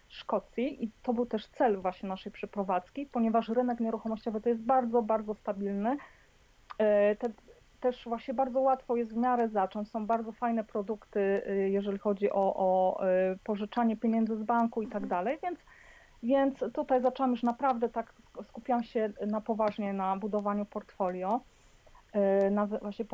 [0.09, 5.03] Szkocji i to był też cel właśnie naszej przeprowadzki, ponieważ rynek nieruchomościowy to jest bardzo,
[5.03, 5.97] bardzo stabilny.
[6.79, 7.29] E, te,
[7.81, 9.91] też właśnie bardzo łatwo jest w miarę zacząć.
[9.91, 14.87] Są bardzo fajne produkty, e, jeżeli chodzi o, o e, pożyczanie pieniędzy z banku i
[14.87, 15.09] tak mhm.
[15.09, 15.59] dalej, więc,
[16.23, 18.13] więc tutaj zaczęłam już naprawdę tak,
[18.49, 21.41] skupiam się na poważnie na budowaniu portfolio.
[22.51, 23.05] Na, właśnie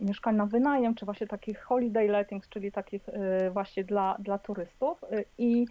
[0.00, 3.02] mieszkań na wynajem, czy właśnie takich holiday lettings, czyli takich
[3.52, 5.04] właśnie dla, dla turystów.
[5.38, 5.66] I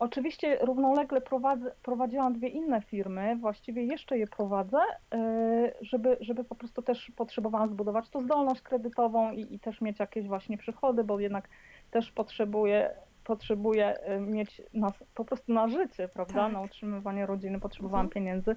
[0.00, 4.78] Oczywiście równolegle prowadzę, prowadziłam dwie inne firmy, właściwie jeszcze je prowadzę,
[5.14, 9.98] e, żeby, żeby po prostu też potrzebowałam zbudować tu zdolność kredytową i, i też mieć
[9.98, 11.48] jakieś właśnie przychody, bo jednak
[11.90, 12.90] też potrzebuję,
[13.24, 16.52] potrzebuję e, mieć nas po prostu na życie, prawda, tak.
[16.52, 18.14] na utrzymywanie rodziny potrzebowałam mhm.
[18.14, 18.56] pieniędzy.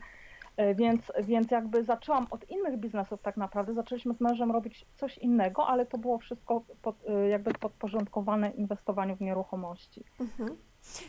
[0.57, 3.73] E, więc, więc jakby zaczęłam od innych biznesów tak naprawdę.
[3.73, 6.95] Zaczęliśmy z mężem robić coś innego, ale to było wszystko pod,
[7.29, 10.03] jakby podporządkowane inwestowaniu w nieruchomości.
[10.19, 10.57] Mhm.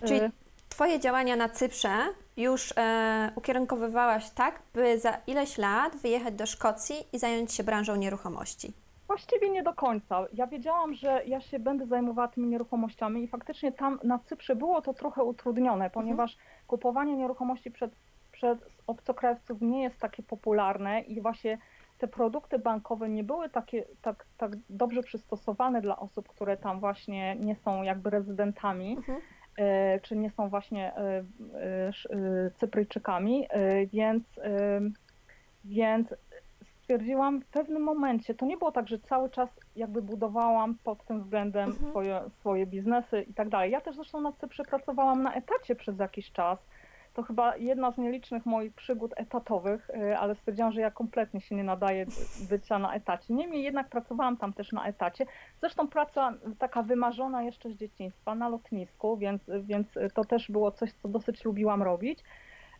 [0.06, 0.30] Czyli y.
[0.74, 1.96] Twoje działania na Cyprze
[2.36, 7.96] już e, ukierunkowywałaś tak, by za ileś lat wyjechać do Szkocji i zająć się branżą
[7.96, 8.72] nieruchomości?
[9.06, 10.26] Właściwie nie do końca.
[10.32, 14.82] Ja wiedziałam, że ja się będę zajmowała tymi nieruchomościami i faktycznie tam na Cyprze było
[14.82, 16.50] to trochę utrudnione, ponieważ mhm.
[16.66, 17.90] kupowanie nieruchomości przed,
[18.32, 21.58] przez obcokrajowców nie jest takie popularne i właśnie
[21.98, 27.36] te produkty bankowe nie były takie, tak, tak dobrze przystosowane dla osób, które tam właśnie
[27.36, 28.96] nie są jakby rezydentami.
[28.96, 29.20] Mhm.
[29.58, 31.22] E, czy nie są właśnie e,
[31.60, 33.46] e, Cypryjczykami,
[33.92, 34.24] więc,
[35.64, 36.14] więc
[36.82, 41.22] stwierdziłam w pewnym momencie, to nie było tak, że cały czas jakby budowałam pod tym
[41.22, 41.90] względem mhm.
[41.90, 43.70] swoje, swoje biznesy i tak dalej.
[43.70, 46.58] Ja też zresztą na Cyprze pracowałam na etacie przez jakiś czas
[47.14, 51.54] to chyba jedna z nielicznych moich przygód etatowych, y, ale stwierdziłam, że ja kompletnie się
[51.54, 52.06] nie nadaję
[52.50, 53.34] bycia na etacie.
[53.34, 55.26] Niemniej jednak pracowałam tam też na etacie.
[55.60, 60.92] Zresztą praca taka wymarzona jeszcze z dzieciństwa na lotnisku, więc, więc to też było coś,
[60.92, 62.24] co dosyć lubiłam robić.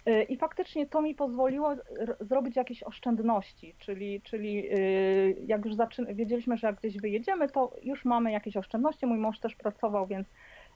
[0.08, 1.74] Y, I faktycznie to mi pozwoliło
[2.20, 7.72] zrobić jakieś oszczędności, czyli, czyli y, jak już zaczyn- wiedzieliśmy, że jak gdzieś wyjedziemy, to
[7.82, 9.06] już mamy jakieś oszczędności.
[9.06, 10.28] Mój mąż też pracował, więc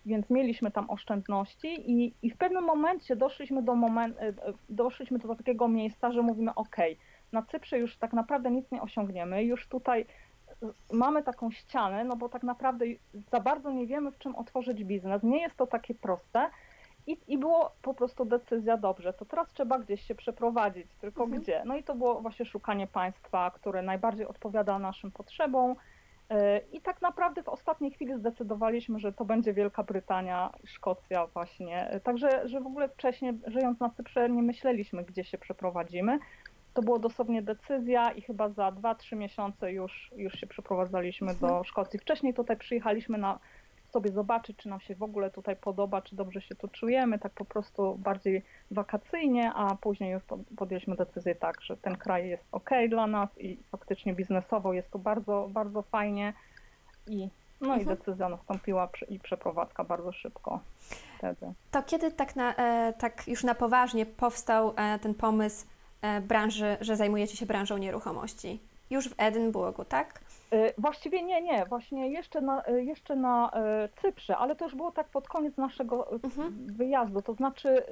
[0.08, 4.32] więc mieliśmy tam oszczędności i, i w pewnym momencie doszliśmy do, moment, e,
[4.68, 6.76] doszliśmy do takiego miejsca, że mówimy ok,
[7.32, 10.06] na Cyprze już tak naprawdę nic nie osiągniemy, już tutaj
[10.92, 12.84] mamy taką ścianę, no bo tak naprawdę
[13.32, 16.50] za bardzo nie wiemy, w czym otworzyć biznes, nie jest to takie proste
[17.06, 21.42] i, i było po prostu decyzja, dobrze, to teraz trzeba gdzieś się przeprowadzić, tylko mhm.
[21.42, 21.62] gdzie?
[21.64, 25.76] No i to było właśnie szukanie państwa, które najbardziej odpowiada naszym potrzebom, E,
[26.72, 31.90] I tak naprawdę w ostatniej chwili zdecydowaliśmy, że to będzie Wielka Brytania, Szkocja właśnie.
[31.90, 36.18] E, także, że w ogóle wcześniej żyjąc na Cyprze nie myśleliśmy, gdzie się przeprowadzimy.
[36.74, 41.64] To było dosłownie decyzja i chyba za 2-3 miesiące już, już się przeprowadzaliśmy do mhm.
[41.64, 41.98] Szkocji.
[41.98, 43.38] Wcześniej tutaj przyjechaliśmy na
[43.92, 47.32] sobie zobaczyć, czy nam się w ogóle tutaj podoba, czy dobrze się tu czujemy, tak
[47.32, 50.22] po prostu bardziej wakacyjnie, a później już
[50.56, 54.98] podjęliśmy decyzję tak, że ten kraj jest ok dla nas i faktycznie biznesowo jest tu
[54.98, 56.32] bardzo, bardzo fajnie
[57.06, 57.28] i
[57.60, 57.82] no mhm.
[57.82, 60.60] i decyzja nastąpiła i przeprowadzka bardzo szybko
[61.18, 61.52] wtedy.
[61.70, 65.66] To kiedy tak, na, e, tak już na poważnie powstał e, ten pomysł
[66.02, 68.60] e, branży, że zajmujecie się branżą nieruchomości?
[68.90, 70.20] Już w Edynburgu, tak?
[70.52, 73.50] Y, właściwie nie, nie, właśnie jeszcze na, y, jeszcze na
[73.84, 76.66] y, Cyprze, ale to już było tak pod koniec naszego mhm.
[76.66, 77.82] wyjazdu, to znaczy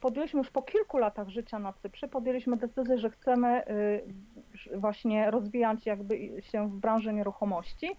[0.00, 3.62] podjęliśmy już po kilku latach życia na Cyprze, podjęliśmy decyzję, że chcemy
[4.76, 7.90] właśnie rozwijać jakby się w branży nieruchomości,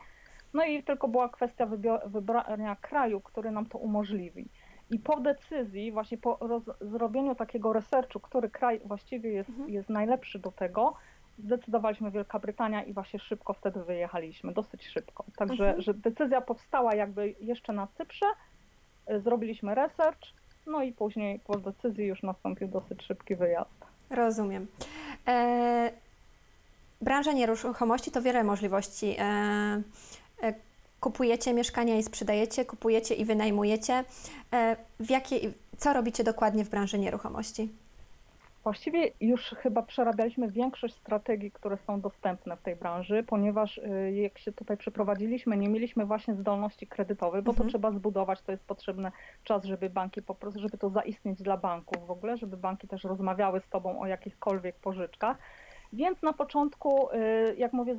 [0.53, 1.67] no i tylko była kwestia
[2.05, 4.49] wybrania kraju, który nam to umożliwi.
[4.89, 9.69] I po decyzji, właśnie po zrobieniu takiego researchu, który kraj właściwie jest, mhm.
[9.69, 10.93] jest najlepszy do tego,
[11.39, 15.25] zdecydowaliśmy Wielka Brytania i właśnie szybko wtedy wyjechaliśmy, dosyć szybko.
[15.35, 15.81] Także mhm.
[15.81, 18.25] że decyzja powstała jakby jeszcze na Cyprze,
[19.11, 20.19] y, zrobiliśmy research,
[20.67, 23.85] no i później po decyzji już nastąpił dosyć szybki wyjazd.
[24.09, 24.67] Rozumiem.
[25.27, 25.91] E,
[27.01, 29.15] branża nieruchomości to wiele możliwości.
[29.19, 29.23] E,
[30.43, 30.53] e,
[30.99, 34.03] kupujecie mieszkania i sprzedajecie, kupujecie i wynajmujecie.
[34.53, 35.35] E, w jakie,
[35.77, 37.69] co robicie dokładnie w branży nieruchomości?
[38.63, 44.37] Właściwie już chyba przerabialiśmy większość strategii, które są dostępne w tej branży, ponieważ y, jak
[44.37, 47.67] się tutaj przeprowadziliśmy, nie mieliśmy właśnie zdolności kredytowej, bo Mhm.
[47.67, 49.11] to trzeba zbudować, to jest potrzebny
[49.43, 53.03] czas, żeby banki po prostu, żeby to zaistnieć dla banków w ogóle, żeby banki też
[53.03, 55.37] rozmawiały z tobą o jakichkolwiek pożyczkach.
[55.93, 57.93] Więc na początku, y, jak mówię,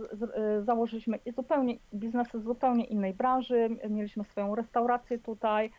[0.59, 3.69] y, założyliśmy zupełnie biznesy z zupełnie innej branży.
[3.91, 5.71] Mieliśmy swoją restaurację tutaj,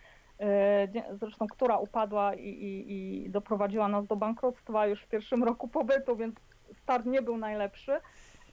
[1.11, 6.15] zresztą która upadła i, i, i doprowadziła nas do bankructwa już w pierwszym roku pobytu,
[6.15, 6.35] więc
[6.73, 7.91] start nie był najlepszy.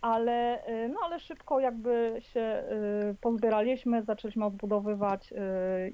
[0.03, 2.65] Ale, y, no, ale szybko jakby się
[3.11, 5.35] y, pozbieraliśmy, zaczęliśmy odbudowywać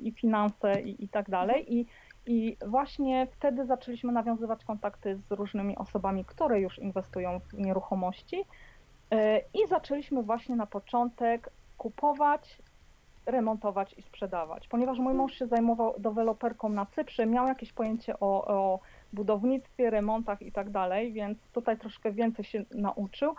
[0.01, 1.74] i finanse i, i tak dalej.
[1.74, 1.87] I,
[2.27, 8.44] I właśnie wtedy zaczęliśmy nawiązywać kontakty z różnymi osobami, które już inwestują w nieruchomości.
[9.55, 12.59] I zaczęliśmy właśnie na początek kupować,
[13.28, 14.68] remontować i sprzedawać.
[14.68, 18.80] Ponieważ mój mąż się zajmował deweloperką na Cyprze, miał jakieś pojęcie o, o
[19.12, 23.34] budownictwie, remontach i tak dalej, więc tutaj troszkę więcej się nauczył.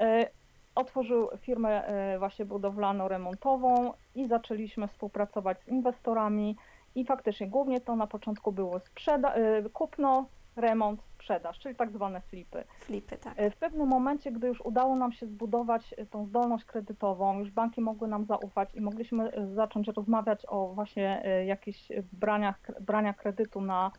[0.00, 0.28] E,
[0.74, 6.56] Otworzył firmę e, właśnie budowlano-remontową i zaczęliśmy współpracować z inwestorami
[6.94, 12.20] i faktycznie głównie to na początku było sprzeda- e, kupno, remont, sprzedaż, czyli tak zwane
[12.20, 12.64] flipy.
[12.78, 13.34] Flipy, tak.
[13.36, 17.50] E, W pewnym momencie, gdy już udało nam się zbudować e, tą zdolność kredytową, już
[17.50, 23.60] banki mogły nam zaufać i mogliśmy e, zacząć rozmawiać o właśnie jakichś braniach, brania kredytu
[23.60, 23.90] na,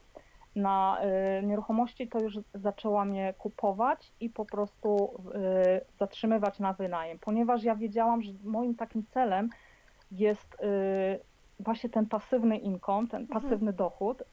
[0.56, 0.98] na
[1.44, 5.12] nieruchomości, to już zaczęłam je kupować i po prostu
[6.00, 9.50] zatrzymywać na wynajem, ponieważ ja wiedziałam, że moim takim celem
[10.12, 10.58] jest
[11.60, 13.42] właśnie ten pasywny income, ten Mhm.
[13.42, 14.22] pasywny dochód.
[14.22, 14.26] e,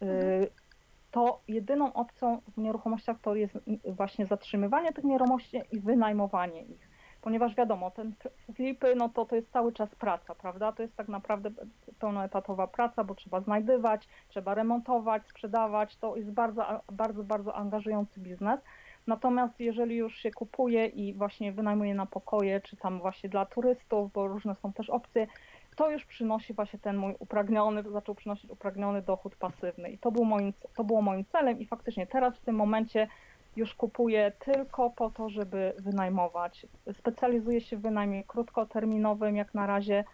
[1.15, 6.89] to jedyną opcją w nieruchomościach to jest właśnie zatrzymywanie tych nieruchomości i wynajmowanie ich.
[7.21, 8.15] Ponieważ wiadomo, ten
[8.55, 10.73] flipy, no to to jest cały czas praca, prawda?
[10.73, 11.51] To jest tak naprawdę
[11.99, 15.97] pełnoetatowa praca, bo trzeba znajdywać, trzeba remontować, sprzedawać.
[15.97, 18.61] To jest bardzo, bardzo, bardzo angażujący biznes.
[19.07, 24.13] Natomiast jeżeli już się kupuje i właśnie wynajmuje na pokoje, czy tam właśnie dla turystów,
[24.13, 25.27] bo różne są też opcje,
[25.77, 29.91] to już przynosi właśnie ten mój upragniony, zaczął przynosić upragniony dochód pasywny.
[29.91, 33.09] I to, był moim, to było moim celem i faktycznie teraz w tym momencie
[33.57, 36.67] już kupuję tylko po to, żeby wynajmować.
[36.93, 40.05] Specjalizuję się w wynajmie krótkoterminowym jak na razie,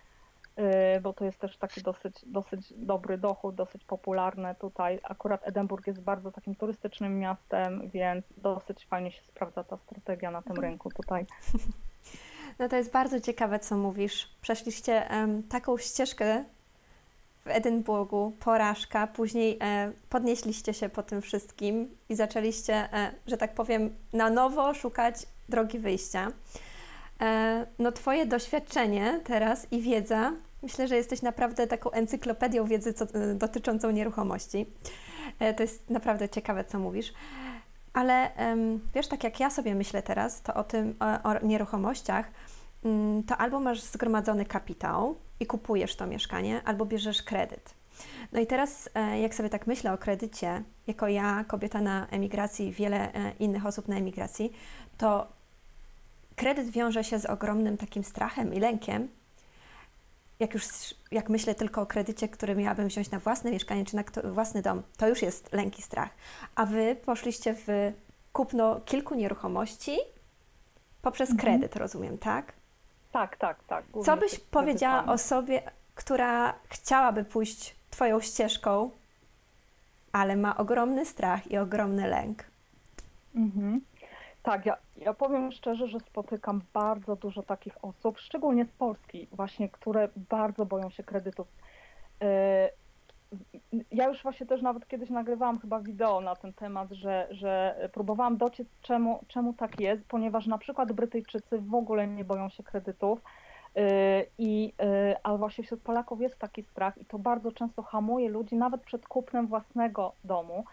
[0.56, 0.64] yy,
[1.02, 5.00] bo to jest też taki dosyć, dosyć dobry dochód, dosyć popularny tutaj.
[5.02, 10.42] Akurat Edynburg jest bardzo takim turystycznym miastem, więc dosyć fajnie się sprawdza ta strategia na
[10.42, 11.26] tym rynku tutaj.
[12.60, 14.28] No to jest bardzo ciekawe, co mówisz.
[14.42, 16.44] Przeszliście em, taką ścieżkę
[17.44, 23.54] w Edynburgu, porażka, później e, podnieśliście się po tym wszystkim i zaczęliście, e, że tak
[23.54, 25.14] powiem, na nowo szukać
[25.48, 26.32] drogi wyjścia.
[27.20, 33.04] E, no Twoje doświadczenie teraz i wiedza, myślę, że jesteś naprawdę taką encyklopedią wiedzy co,
[33.04, 34.66] e, dotyczącą nieruchomości.
[35.38, 37.12] E, to jest naprawdę ciekawe, co mówisz.
[37.92, 38.30] Ale
[38.94, 42.30] wiesz, tak jak ja sobie myślę teraz, to o tym, o, o nieruchomościach,
[42.84, 47.74] mm, to albo masz zgromadzony kapitał i kupujesz to mieszkanie, albo bierzesz kredyt.
[48.32, 52.72] No i teraz, e, jak sobie tak myślę o kredycie, jako ja, kobieta na emigracji
[52.72, 54.52] wiele e, innych osób na emigracji,
[54.98, 55.26] to
[56.36, 59.08] kredyt wiąże się z ogromnym takim strachem i lękiem.
[60.40, 60.64] Jak już,
[61.10, 64.82] jak myślę tylko o kredycie, który miałabym wziąć na własne mieszkanie czy na własny dom,
[64.96, 66.10] to już jest lęk i strach.
[66.54, 67.92] A Wy poszliście w
[68.32, 69.98] kupno kilku nieruchomości
[71.02, 71.58] poprzez Mhm.
[71.58, 72.52] kredyt, rozumiem, tak?
[73.12, 73.84] Tak, tak, tak.
[74.04, 75.14] Co byś powiedziała kredytami.
[75.14, 75.62] osobie,
[75.94, 78.90] która chciałaby pójść Twoją ścieżką,
[80.12, 82.44] ale ma ogromny strach i ogromny lęk?
[83.34, 83.80] Mhm.
[84.42, 89.68] Tak, ja, ja powiem szczerze, że spotykam bardzo dużo takich osób, szczególnie z Polski, właśnie,
[89.68, 91.48] które bardzo boją się kredytów.
[92.22, 92.70] E,
[93.90, 98.36] Ja już właśnie też nawet kiedyś nagrywałam chyba wideo na ten temat, że, że próbowałam
[98.36, 103.22] dociec, czemu, czemu tak jest, ponieważ na przykład Brytyjczycy w ogóle nie boją się kredytów.
[103.76, 108.28] e, I, e, ale właśnie wśród Polaków jest taki strach i to bardzo często hamuje
[108.28, 110.64] ludzi nawet przed kupnem własnego domu.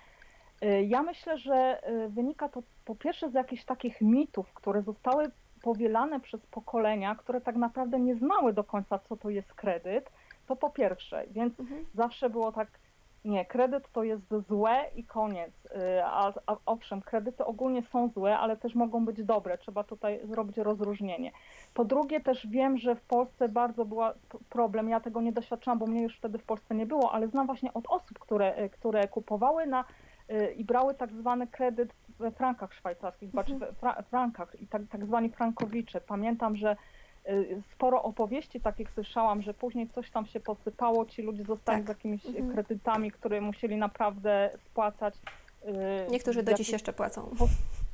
[0.63, 5.31] Y, Ja myślę, że y, wynika to po pierwsze z jakichś takich mitów, które zostały
[5.61, 10.09] powielane przez pokolenia, które tak naprawdę nie znały do końca, co to jest kredyt.
[10.47, 11.85] To po pierwsze, więc Mhm.
[11.95, 12.67] zawsze było tak,
[13.25, 15.51] nie, kredyt to jest złe i koniec.
[15.65, 19.57] Y, A, a owszem, kredyty ogólnie są złe, ale też mogą być dobre.
[19.57, 21.31] Trzeba tutaj zrobić rozróżnienie.
[21.73, 23.99] Po drugie, też wiem, że w Polsce bardzo był
[24.49, 24.89] problem.
[24.89, 27.73] Ja tego nie doświadczyłam, bo mnie już wtedy w Polsce nie było, ale znam właśnie
[27.73, 29.85] od osób, które, które kupowały na
[30.57, 33.75] i brały tak zwany kredyt we frankach szwajcarskich, bądź Mhm.
[33.75, 36.01] fra, frankach i tak, tak zwani frankowicze.
[36.01, 36.75] Pamiętam, że
[37.29, 41.85] y, sporo opowieści takich słyszałam, że później coś tam się posypało, ci ludzie zostali Tak.
[41.85, 42.51] z jakimiś Mhm.
[42.53, 45.15] kredytami, które musieli naprawdę spłacać.
[46.07, 47.29] y, Niektórzy do w dziś jeszcze płacą.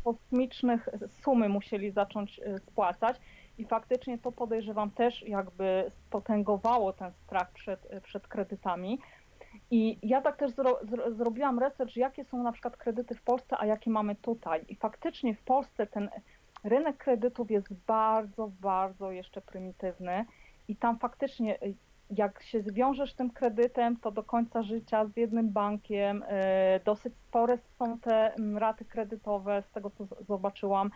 [0.04, 0.90] kosmicznych
[1.24, 3.18] sumy musieli zacząć y, spłacać
[3.58, 9.00] i faktycznie to podejrzewam też jakby spotęgowało ten strach przed, przed kredytami.
[9.76, 13.56] I ja tak też zro, zro, zrobiłam research, jakie są na przykład kredyty w Polsce,
[13.60, 14.66] a jakie mamy tutaj.
[14.70, 16.10] I faktycznie w Polsce ten
[16.64, 20.26] rynek kredytów jest bardzo, bardzo jeszcze prymitywny
[20.68, 21.74] i tam faktycznie y,
[22.10, 26.26] jak się zwiążesz tym kredytem, to do końca życia z jednym bankiem, y,
[26.86, 30.92] dosyć spore są te mm, raty kredytowe, z tego co zobaczyłam.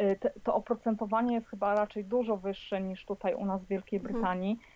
[0.00, 4.14] Y, To oprocentowanie jest chyba raczej dużo wyższe niż tutaj u nas w Wielkiej Mhm.
[4.14, 4.52] Brytanii.
[4.52, 4.75] Y,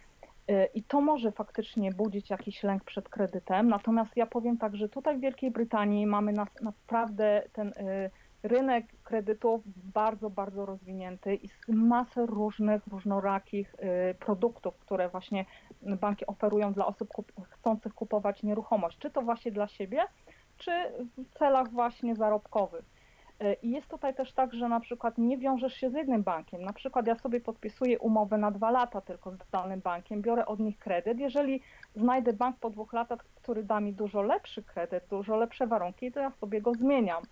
[0.75, 3.69] I to może faktycznie budzić jakiś lęk przed kredytem.
[3.69, 6.33] Natomiast ja powiem tak, że tutaj w Wielkiej Brytanii mamy
[6.63, 8.11] naprawdę ten y,
[8.43, 9.63] rynek kredytów
[9.95, 13.75] bardzo, bardzo rozwinięty i masę różnych, różnorakich
[14.11, 15.45] y, produktów, które właśnie
[15.83, 20.03] banki oferują dla osób kup- chcących kupować nieruchomość, czy to właśnie dla siebie,
[20.59, 20.71] czy
[21.19, 23.00] w celach właśnie zarobkowych.
[23.43, 26.63] Y, I jest tutaj też tak, że na przykład nie wiążesz się z jednym bankiem.
[26.63, 30.61] Na przykład ja sobie podpisuję umowę na dwa lata tylko z danym bankiem, biorę od
[30.61, 31.19] nich kredyt.
[31.19, 31.63] Jeżeli
[31.97, 36.21] znajdę bank po dwóch latach, który da mi dużo lepszy kredyt, dużo lepsze warunki, to
[36.21, 37.23] ja sobie go zmieniam.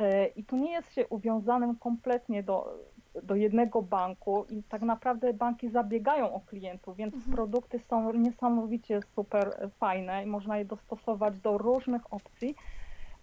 [0.00, 2.78] Y, I tu nie jest się uwiązanym kompletnie do,
[3.22, 7.32] do jednego banku i tak naprawdę banki zabiegają o klientów, więc Mhm.
[7.36, 12.54] produkty są niesamowicie super fajne i można je dostosować do różnych opcji.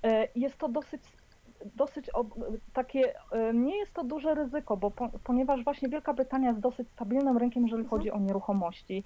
[0.05, 1.01] Y, Jest to dosyć
[1.75, 2.09] dosyć
[2.73, 6.89] takie, y, nie jest to duże ryzyko, bo po, ponieważ właśnie Wielka Brytania jest dosyć
[6.89, 7.89] stabilnym rynkiem, jeżeli Mhm.
[7.99, 9.03] chodzi o nieruchomości.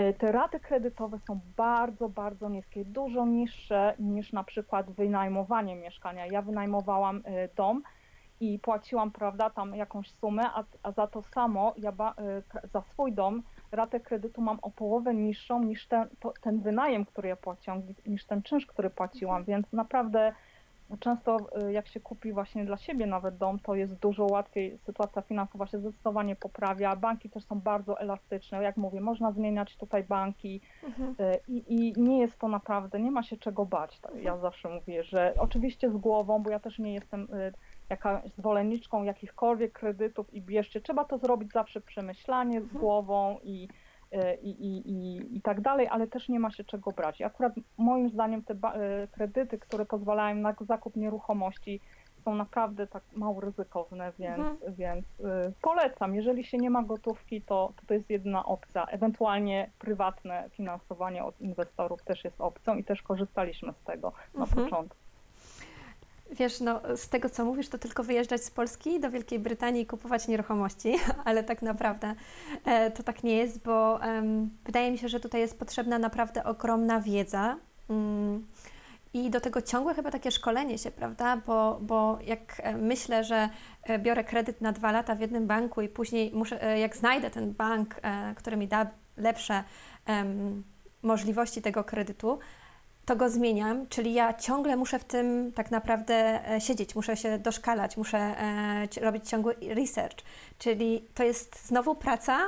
[0.00, 6.26] Y, Te raty kredytowe są bardzo, bardzo niskie, dużo niższe niż na przykład wynajmowanie mieszkania.
[6.26, 7.82] Ja wynajmowałam y, dom
[8.40, 12.14] i płaciłam, prawda, tam jakąś sumę, a, a za to samo ja ba,
[12.72, 17.28] za swój dom ratę kredytu mam o połowę niższą niż ten, to, ten wynajem, który
[17.28, 20.32] ja płaciłam, niż ten czynsz, który płaciłam, więc naprawdę
[21.00, 21.36] często
[21.68, 25.66] y, jak się kupi właśnie dla siebie nawet dom, to jest dużo łatwiej, sytuacja finansowa
[25.66, 31.10] się zdecydowanie poprawia, banki też są bardzo elastyczne, jak mówię, można zmieniać tutaj banki Mhm.
[31.20, 34.68] y, i, i nie jest to naprawdę, nie ma się czego bać, Tak, ja zawsze
[34.68, 37.52] mówię, że oczywiście z głową, bo ja też nie jestem y,
[37.90, 42.80] jakaś zwolenniczką jakichkolwiek kredytów i bierzcie, trzeba to zrobić zawsze przemyślanie z Mhm.
[42.80, 43.68] głową i
[44.42, 47.20] i, i, i, i tak dalej, ale też nie ma się czego brać.
[47.20, 51.80] I akurat moim zdaniem te y, kredyty, które pozwalają na zakup nieruchomości
[52.24, 54.74] są naprawdę tak mało ryzykowne, więc, Mhm.
[54.74, 56.14] więc y, polecam.
[56.14, 58.84] Jeżeli się nie ma gotówki, to, to to jest jedyna opcja.
[58.86, 64.64] Ewentualnie prywatne finansowanie od inwestorów też jest opcją i też korzystaliśmy z tego na Mhm.
[64.64, 65.07] początku.
[66.30, 69.86] Wiesz, no z tego co mówisz, to tylko wyjeżdżać z Polski do Wielkiej Brytanii i
[69.86, 72.14] kupować nieruchomości, ale tak naprawdę
[72.64, 76.44] e, to tak nie jest, bo em, wydaje mi się, że tutaj jest potrzebna naprawdę
[76.44, 77.56] ogromna wiedza.
[77.90, 78.46] Mm,
[79.14, 81.36] I do tego ciągłe chyba takie szkolenie się, prawda?
[81.36, 83.48] Bo, bo jak e, myślę, że
[83.82, 87.30] e, biorę kredyt na dwa lata w jednym banku i później muszę, e, jak znajdę
[87.30, 88.86] ten bank, e, który mi da
[89.16, 89.64] lepsze
[91.02, 92.38] możliwości tego kredytu,
[93.08, 97.38] to go zmieniam, czyli ja ciągle muszę w tym tak naprawdę e, siedzieć, muszę się
[97.38, 100.16] doszkalać, muszę e, robić ciągły research,
[100.58, 102.38] czyli to jest znowu praca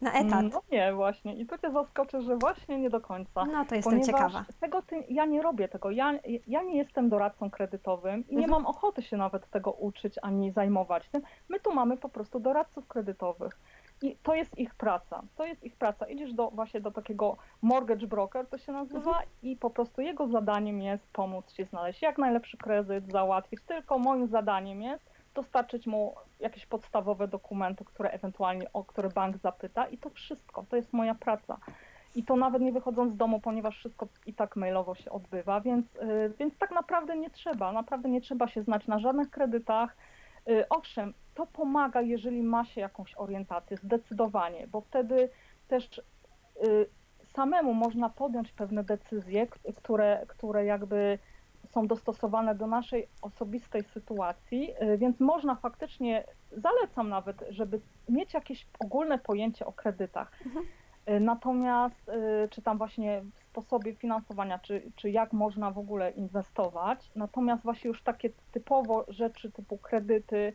[0.00, 0.44] na etat.
[0.52, 1.34] No nie, właśnie.
[1.34, 3.44] I tu cię zaskoczę, że właśnie nie do końca.
[3.44, 4.44] No to jestem ciekawa.
[4.60, 5.90] Tego ty, ja nie robię tego.
[5.90, 6.12] Ja,
[6.46, 8.50] ja nie jestem doradcą kredytowym i nie Mhm.
[8.62, 11.22] mam ochoty się nawet tego uczyć ani zajmować tym.
[11.48, 13.58] My tu mamy po prostu doradców kredytowych.
[14.02, 15.22] I to jest ich praca.
[15.36, 16.06] To jest ich praca.
[16.06, 19.28] Idziesz do właśnie do takiego mortgage broker, to się nazywa, Mhm.
[19.42, 23.60] i po prostu jego zadaniem jest pomóc ci znaleźć jak najlepszy kredyt, załatwić.
[23.62, 29.86] Tylko moim zadaniem jest dostarczyć mu jakieś podstawowe dokumenty, które ewentualnie o które bank zapyta
[29.86, 30.64] i to wszystko.
[30.68, 31.58] To jest moja praca.
[32.14, 35.96] I to nawet nie wychodząc z domu, ponieważ wszystko i tak mailowo się odbywa, więc,
[35.96, 39.96] y, więc tak naprawdę nie trzeba, naprawdę nie trzeba się znać na żadnych kredytach.
[40.48, 45.28] Y, Owszem, to pomaga, jeżeli ma się jakąś orientację, zdecydowanie, bo wtedy
[45.68, 45.98] też
[46.64, 46.86] y,
[47.34, 49.46] samemu można podjąć pewne decyzje,
[49.76, 51.18] które, które jakby
[51.74, 58.66] są dostosowane do naszej osobistej sytuacji, y, więc można faktycznie, zalecam nawet, żeby mieć jakieś
[58.78, 60.32] ogólne pojęcie o kredytach.
[61.08, 66.10] Y, Natomiast, y, czy tam właśnie w sposobie finansowania, czy, czy jak można w ogóle
[66.10, 70.52] inwestować, natomiast właśnie już takie typowo rzeczy typu kredyty,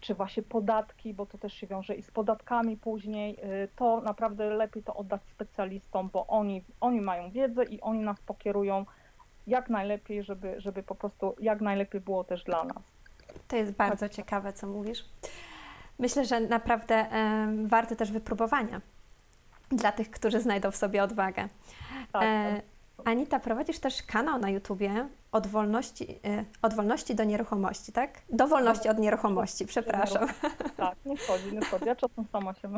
[0.00, 3.38] czy właśnie podatki, bo to też się wiąże i z podatkami później,
[3.76, 8.86] to naprawdę lepiej to oddać specjalistom, bo oni, oni mają wiedzę i oni nas pokierują
[9.50, 12.82] jak najlepiej, żeby, żeby po prostu jak najlepiej było też dla nas.
[13.48, 14.12] To jest bardzo tak.
[14.12, 15.04] ciekawe, co mówisz.
[15.98, 18.80] Myślę, że naprawdę um, warte też wypróbowania
[19.68, 21.48] dla tych, którzy znajdą w sobie odwagę.
[22.12, 22.64] Tak, e, tak.
[23.10, 28.22] Anita, prowadzisz też kanał na YouTubie od wolności, e, od wolności do nieruchomości, tak?
[28.30, 30.28] Do wolności od nieruchomości, przepraszam.
[30.76, 31.84] Tak, nie wchodzi, nie wchodzi.
[31.86, 32.68] Ja czasem sama się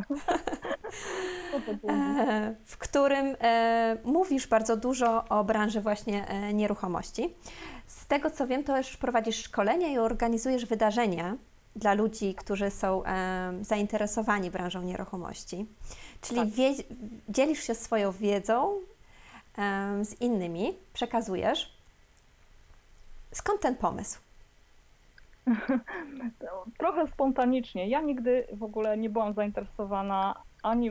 [1.88, 7.34] e, W którym e, mówisz bardzo dużo o branży właśnie e, nieruchomości.
[7.86, 11.36] Z tego co wiem, to już prowadzisz szkolenia i organizujesz wydarzenia
[11.76, 13.02] dla ludzi, którzy są
[13.60, 15.66] zainteresowani branżą nieruchomości.
[16.20, 16.48] Czyli tak.
[17.28, 18.80] dzielisz się swoją wiedzą
[20.03, 21.72] z innymi, przekazujesz.
[23.32, 24.20] Skąd ten pomysł?
[26.78, 27.88] Trochę spontanicznie.
[27.88, 30.90] Ja nigdy w ogóle nie byłam zainteresowana ani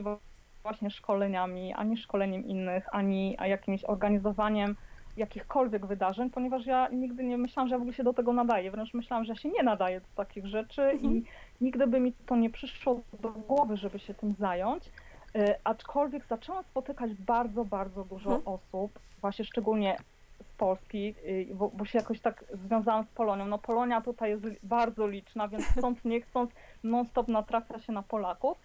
[0.62, 4.76] właśnie szkoleniami, ani szkoleniem innych, ani jakimś organizowaniem
[5.16, 8.70] jakichkolwiek wydarzeń, ponieważ ja nigdy nie myślałam, że ja w ogóle się do tego nadaję.
[8.70, 11.12] Wręcz myślałam, że ja się nie nadaję do takich rzeczy mhm.
[11.12, 11.24] i
[11.60, 14.90] nigdy by mi to nie przyszło do głowy, żeby się tym zająć.
[15.34, 18.54] E, aczkolwiek zaczęłam spotykać bardzo, bardzo dużo mhm.
[18.56, 19.96] osób, właśnie szczególnie
[20.40, 23.46] z Polski, y, bo, bo, się jakoś tak związałam z Polonią.
[23.46, 26.50] No Polonia tutaj jest bardzo liczna, więc chcąc, nie chcąc,
[26.84, 28.58] non-stop natrafia się na Polaków.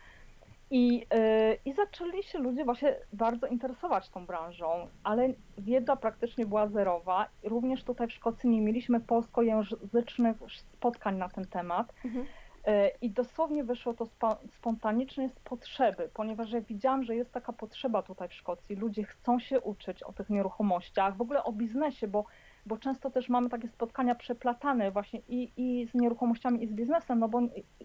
[0.72, 6.68] I, yy, I zaczęli się ludzie właśnie bardzo interesować tą branżą, ale wiedza praktycznie była
[6.68, 7.28] zerowa.
[7.44, 11.94] Również tutaj w Szkocji nie mieliśmy polskojęzycznych spotkań na ten temat.
[12.06, 12.26] Mhm.
[12.68, 17.54] Yy, I dosłownie wyszło to spo, spontanicznie z potrzeby, ponieważ ja widziałam, że jest taka
[17.54, 18.76] potrzeba tutaj w Szkocji.
[18.76, 22.26] Ludzie chcą się uczyć o tych nieruchomościach, w ogóle o biznesie, bo
[22.68, 27.20] bo często też mamy takie spotkania przeplatane właśnie i, i z nieruchomościami, i z biznesem,
[27.20, 27.42] no bo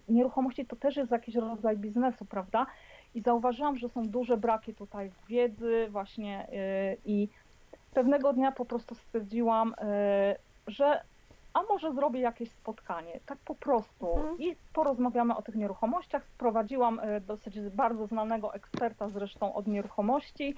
[0.09, 2.65] nieruchomości to też jest jakiś rodzaj biznesu, prawda?
[3.15, 7.27] I zauważyłam, że są duże braki tutaj wiedzy właśnie yy, i
[7.93, 11.01] pewnego dnia po prostu stwierdziłam, yy, że
[11.53, 14.17] a może zrobię jakieś spotkanie, tak po prostu.
[14.17, 14.39] Mhm.
[14.39, 16.25] I porozmawiamy o tych nieruchomościach.
[16.25, 20.55] Sprowadziłam yy, dosyć bardzo znanego eksperta zresztą od nieruchomości,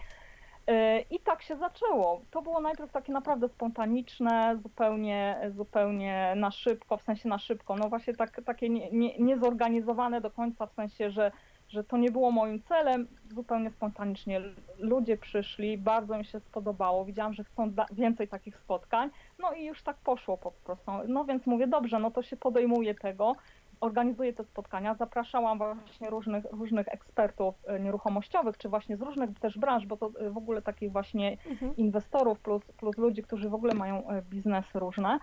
[0.67, 2.21] E, I tak się zaczęło.
[2.31, 7.89] To było najpierw takie naprawdę spontaniczne, zupełnie, zupełnie na szybko, w sensie na szybko, no
[7.89, 11.31] właśnie tak, takie nie, nie, niezorganizowane do końca, w sensie, że,
[11.75, 14.41] że to nie było moim celem, zupełnie spontanicznie.
[14.79, 19.09] Ludzie przyszli, bardzo mi się spodobało, widziałam, że chcą więcej takich spotkań,
[19.39, 20.91] no i już tak poszło po prostu.
[21.07, 23.35] No więc mówię, dobrze, no to się podejmuje tego
[23.79, 24.95] organizuję te spotkania.
[24.95, 30.11] Zapraszałam właśnie różnych, różnych ekspertów e, nieruchomościowych, czy właśnie z różnych też branż, bo to
[30.19, 31.75] e, w ogóle takich właśnie mhm.
[31.75, 35.19] inwestorów plus, plus ludzi, którzy w ogóle mają e, biznesy różne.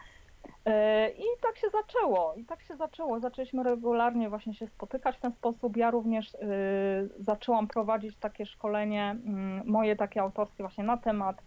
[1.19, 2.35] I tak się zaczęło.
[2.35, 3.21] I tak się zaczęło.
[3.21, 5.77] Zaczęliśmy regularnie właśnie się spotykać w ten sposób.
[5.77, 6.37] Ja również
[7.19, 11.43] zaczęłam prowadzić takie szkolenie, mm, moje takie autorskie właśnie na temat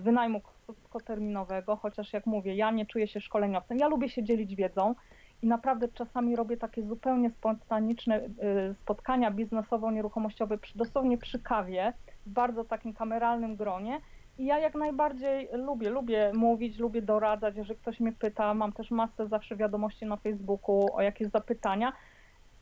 [0.00, 3.78] wynajmu krótkoterminowego, chociaż jak mówię, ja nie czuję się szkoleniowcem.
[3.78, 4.94] Ja lubię się dzielić wiedzą
[5.42, 8.30] i naprawdę czasami robię takie zupełnie spontaniczne y,
[8.74, 11.92] spotkania biznesowo-nieruchomościowe dosłownie przy kawie,
[12.26, 14.00] w bardzo takim kameralnym gronie.
[14.38, 19.28] Ja jak najbardziej lubię, lubię mówić, lubię doradzać, jeżeli ktoś mnie pyta, mam też masę
[19.28, 21.92] zawsze wiadomości na Facebooku o jakieś zapytania.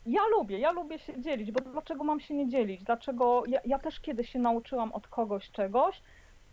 [0.05, 2.83] Ja lubię, ja lubię się dzielić, bo dlaczego mam się nie dzielić?
[2.83, 6.01] Dlaczego ja, ja też kiedyś się nauczyłam od kogoś czegoś,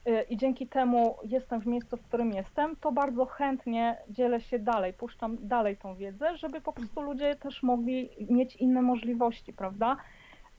[0.09, 4.59] Y, i dzięki temu jestem w miejscu, w którym jestem, to bardzo chętnie dzielę się
[4.59, 9.97] dalej, puszczam dalej tą wiedzę, żeby po prostu ludzie też mogli mieć inne możliwości, prawda?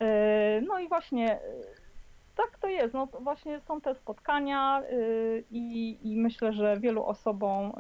[0.02, 1.40] Y, no i właśnie y,
[2.44, 2.94] tak to jest.
[2.94, 4.84] No to właśnie są te spotkania
[5.52, 7.74] i, i myślę, że wielu osobom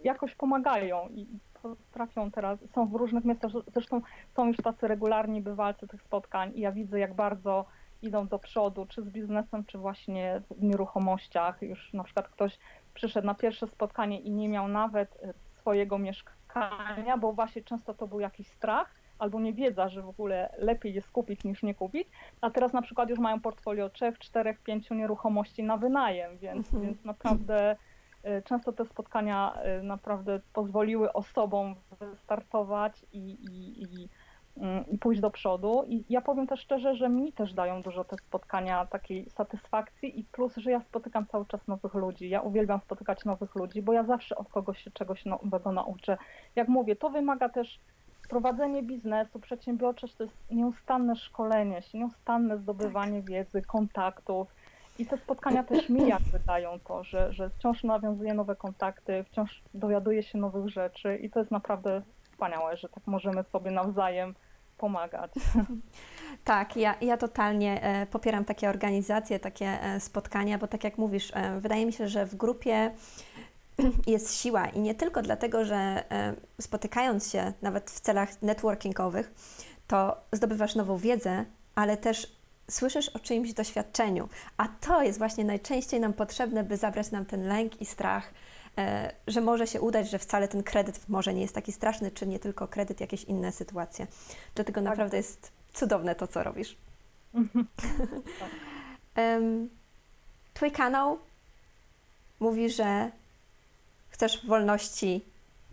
[0.00, 1.26] jakoś pomagają i
[1.62, 4.00] potrafią teraz, są w różnych miejscach, zresztą
[4.36, 7.64] są już tacy regularni bywalcy tych spotkań i ja widzę, jak bardzo
[8.02, 11.62] idą do przodu, czy z biznesem, czy właśnie w nieruchomościach.
[11.62, 12.58] Już na przykład ktoś
[12.94, 18.06] przyszedł na pierwsze spotkanie i nie miał nawet e, swojego mieszkania, bo właśnie często to
[18.06, 22.08] był jakiś strach albo niewiedza, że w ogóle lepiej jest kupić niż nie kupić,
[22.40, 26.82] a teraz na przykład już mają portfolio trzech, czterech, pięciu nieruchomości na wynajem, więc, mhm.
[26.82, 27.76] więc naprawdę
[28.22, 34.08] e, często te spotkania e, naprawdę pozwoliły osobom wystartować i, i, i
[34.56, 35.84] Mm, i pójść do przodu.
[35.88, 40.24] I ja powiem też szczerze, że mi też dają dużo te spotkania takiej satysfakcji i
[40.24, 42.28] plus, że ja spotykam cały czas nowych ludzi.
[42.28, 46.16] Ja uwielbiam spotykać nowych ludzi, bo ja zawsze od kogoś się czegoś nowego nauczę.
[46.56, 47.80] Jak mówię, to wymaga też
[48.28, 53.30] prowadzenie biznesu, przedsiębiorczość to jest nieustanne szkolenie się, nieustanne zdobywanie tak.
[53.30, 54.48] wiedzy, kontaktów.
[54.98, 59.62] I te spotkania też mi jakby dają to, że, że wciąż nawiązuję nowe kontakty, wciąż
[59.74, 64.34] dowiaduję się nowych rzeczy i to jest naprawdę wspaniałe, że tak możemy sobie nawzajem
[64.78, 65.30] pomagać.
[66.44, 71.32] Tak, ja, ja totalnie e, popieram takie organizacje, takie e, spotkania, bo tak jak mówisz,
[71.34, 72.90] e, wydaje mi się, że w grupie
[74.06, 75.76] jest siła i nie tylko dlatego, że
[76.10, 79.34] e, spotykając się nawet w celach networkingowych,
[79.86, 81.44] to zdobywasz nową wiedzę,
[81.74, 82.36] ale też
[82.70, 87.48] słyszysz o czyimś doświadczeniu, a to jest właśnie najczęściej nam potrzebne, by zabrać nam ten
[87.48, 88.30] lęk i strach,
[88.78, 92.26] e, że może się udać, że wcale ten kredyt może nie jest taki straszny, czy
[92.26, 94.06] nie tylko kredyt, jakieś inne sytuacje.
[94.54, 94.90] Dlatego tak.
[94.90, 96.76] naprawdę jest cudowne to, co robisz.
[99.16, 99.68] um,
[100.54, 101.18] twój kanał
[102.40, 103.10] mówi, że
[104.14, 105.24] chcesz wolności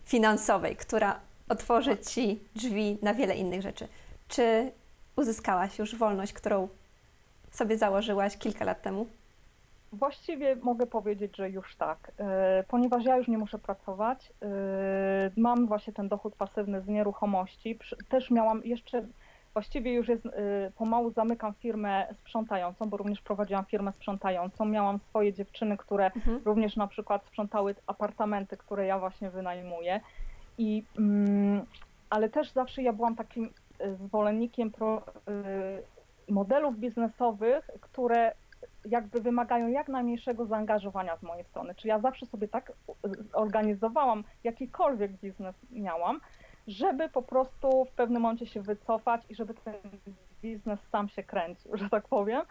[0.04, 3.88] finansowej, która otworzy Ci drzwi na wiele innych rzeczy.
[4.28, 4.72] Czy
[5.16, 6.68] uzyskałaś już wolność, którą
[7.50, 9.06] sobie założyłaś kilka lat temu?
[9.92, 14.32] Właściwie mogę powiedzieć, że już tak, e, ponieważ ja już nie muszę pracować.
[14.42, 14.46] E,
[15.36, 17.78] mam właśnie ten dochód pasywny z nieruchomości.
[18.08, 19.06] Też miałam jeszcze,
[19.52, 20.30] właściwie już jest, e,
[20.76, 24.64] pomału zamykam firmę sprzątającą, bo również prowadziłam firmę sprzątającą.
[24.64, 26.40] Miałam swoje dziewczyny, które mhm.
[26.44, 30.00] również na przykład sprzątały apartamenty, które ja właśnie wynajmuję.
[30.58, 31.66] I, mm,
[32.10, 33.50] ale też zawsze ja byłam takim
[34.06, 35.02] zwolennikiem pro,
[36.28, 38.32] modelów biznesowych, które
[38.84, 41.74] jakby wymagają jak najmniejszego zaangażowania z mojej strony.
[41.74, 42.72] Czy ja zawsze sobie tak
[43.32, 46.20] organizowałam, jakikolwiek biznes miałam,
[46.66, 49.74] żeby po prostu w pewnym momencie się wycofać i żeby ten
[50.42, 52.42] biznes sam się kręcił, że tak powiem.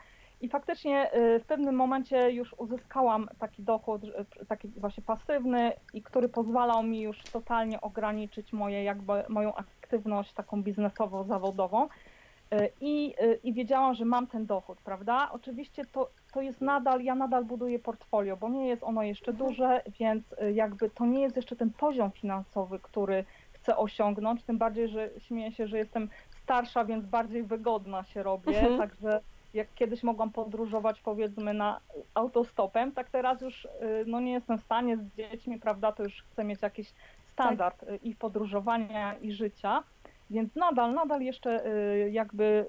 [0.42, 4.02] I faktycznie y, w pewnym momencie już uzyskałam taki dochód,
[4.48, 10.64] taki właśnie pasywny i który pozwalał mi już totalnie ograniczyć moje, jakby, moją aktywność taką
[10.64, 11.86] biznesową, zawodową.
[11.86, 15.30] Y, I, y, I wiedziałam, że mam ten dochód, prawda?
[15.32, 19.50] Oczywiście to, to jest nadal, ja nadal buduję portfolio, bo nie jest ono jeszcze mhm.
[19.50, 23.26] duże, więc jakby to nie jest jeszcze ten poziom finansowy, który
[23.62, 26.10] chcę osiągnąć, tym bardziej, że śmieję się, że jestem
[26.44, 28.78] starsza, więc bardziej wygodna się robię, mhm.
[28.78, 29.22] także
[29.54, 31.80] jak kiedyś mogłam podróżować powiedzmy na
[32.14, 33.70] autostopem, tak teraz już y,
[34.08, 36.94] no nie jestem w stanie z dziećmi, prawda, to już chcę mieć jakiś
[37.34, 37.90] standard tak.
[37.90, 39.84] Y, i podróżowania i życia,
[40.30, 42.66] więc nadal, nadal jeszcze y, jakby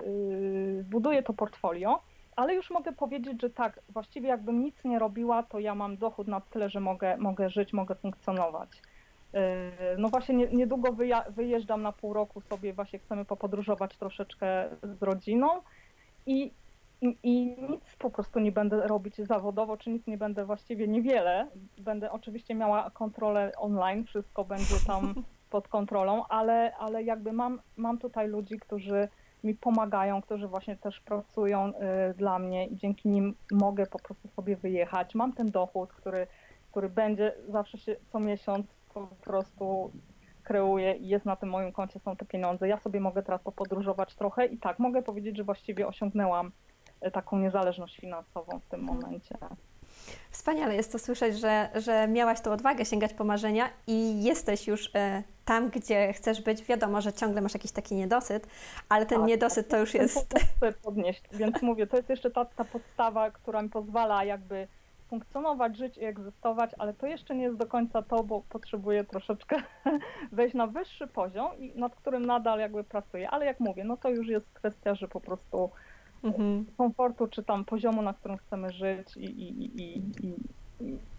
[0.91, 2.01] buduję to portfolio,
[2.37, 6.29] ale już mogę powiedzieć, że tak, właściwie jakbym nic nie robiła, to ja mam dochód
[6.29, 8.69] na tyle, że mogę, mogę żyć, mogę funkcjonować.
[9.99, 10.97] No właśnie niedługo
[11.29, 15.49] wyjeżdżam na pół roku sobie, właśnie chcemy popodróżować troszeczkę z rodziną
[16.27, 16.51] i
[17.03, 21.49] i, I nic po prostu nie będę robić zawodowo, czy nic nie będę właściwie niewiele.
[21.79, 25.15] Będę oczywiście miała kontrolę online, wszystko będzie tam
[25.51, 29.09] pod kontrolą, ale, ale jakby mam, mam tutaj ludzi, którzy
[29.45, 34.29] mi pomagają, którzy właśnie też pracują y, dla mnie i dzięki nim mogę po prostu
[34.29, 35.15] sobie wyjechać.
[35.15, 36.27] Mam ten dochód, który,
[36.71, 39.91] który będzie zawsze się co miesiąc po prostu
[40.43, 42.69] kreuje i jest na tym moim koncie, są te pieniądze.
[42.69, 46.53] Ja sobie mogę teraz popodróżować trochę i tak, mogę powiedzieć, że właściwie osiągnęłam
[47.13, 49.39] taką niezależność finansową w tym momencie.
[50.31, 54.91] Wspaniale jest to słyszeć, że, że miałaś tą odwagę sięgać po marzenia i jesteś już
[54.95, 56.65] e, tam, gdzie chcesz być.
[56.65, 58.47] Wiadomo, że ciągle masz jakiś taki niedosyt,
[58.89, 60.35] ale ten tak, niedosyt to już jest.
[60.57, 64.69] Chcę podnieść, więc mówię, to jest jeszcze ta, ta podstawa, która mi pozwala jakby
[65.13, 69.57] funkcjonować, żyć i egzystować, ale to jeszcze nie jest do końca to, bo potrzebuję troszeczkę
[70.33, 73.31] wejść na wyższy poziom, i nad którym nadal jakby pracuję.
[73.31, 75.71] Ale jak mówię, no to już jest kwestia, że po prostu
[76.25, 76.67] mhm.
[76.77, 80.35] komfortu, czy tam poziomu, na którym chcemy żyć i, i, i, i,